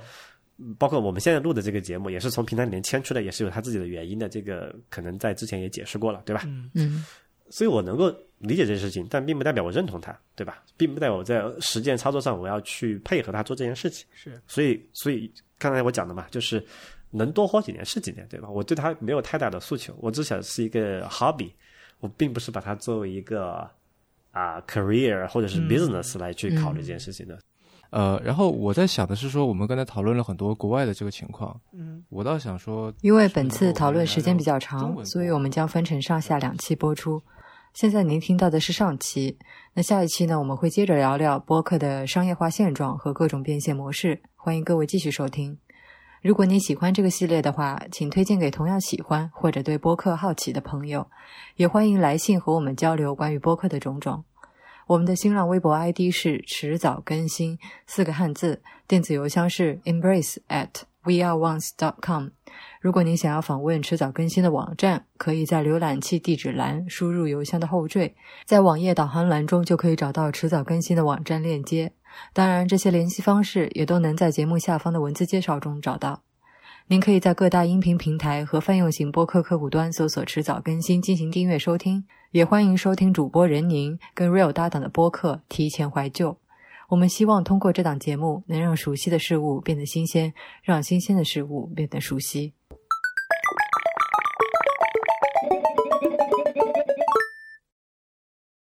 [0.78, 4.30] 包括我们现在录的这个节目，也是从平台里面牵出来，也是有他自己的原因的。
[4.30, 6.44] 这个可能在之前也解释过了，对吧？
[6.74, 7.06] 嗯。
[7.49, 10.61] 所以我能够理解这件事情，但并不代表我认同他，对吧？
[10.76, 14.06] 并不代表我在实践操作上我要去配合他做这件事情。
[14.14, 16.61] 是，所以，所以刚才我讲的嘛，就是
[17.12, 18.50] 能多活几年是几年，对吧？
[18.50, 21.52] 我对它没有太大的诉求，我只想是一个 hobby，
[22.00, 23.70] 我并不是把它作为一个
[24.32, 27.40] 啊 career 或者是 business 来去考虑这件事情的。
[27.90, 37.22] 呃，然后我在想的是说，我们刚才讨论了很多国外的这个情况，嗯，我倒想说，因为本次讨论时间比较长，所以我们将分成上下两期播出。
[37.74, 39.38] 现在您听到的是上期，
[39.74, 40.38] 那下一期呢？
[40.38, 44.20] 我们会接着聊聊播客的商业化现状和各种变现模式。
[44.36, 45.58] 欢迎各位继续收听。
[46.22, 51.07] 如果你喜欢这个系列的话，请推荐给同样喜欢或者对播客好奇的朋友。
[51.56, 54.23] 也欢迎来信和我们交流关于播客的种种。
[54.88, 60.69] 我们的新浪微博 ID 是迟早更新四个汉字，电子邮箱是 embrace at
[61.03, 62.30] weareones.com。
[62.80, 68.15] 如果您想要访问迟早更新的网站，可以在浏览器地址栏输入邮箱的后缀，
[68.45, 71.91] 在网页导航栏中就可以找到迟早更新的网站链接。
[72.34, 76.23] 当然，这些联系方式也都能在节目下方的文字介绍中找到。
[76.88, 82.06] 您可以在各大音频平台和泛用型播客客户端搜索“迟早更新”进行订阅收听。
[82.31, 86.31] 也欢迎收听主播任宁跟 Real 搭档的播客《提前怀旧》。
[86.89, 90.34] 我们希望通过这档节目，能让熟悉的事物变得新鲜，
[90.64, 92.53] 让新鲜的事物变得熟悉。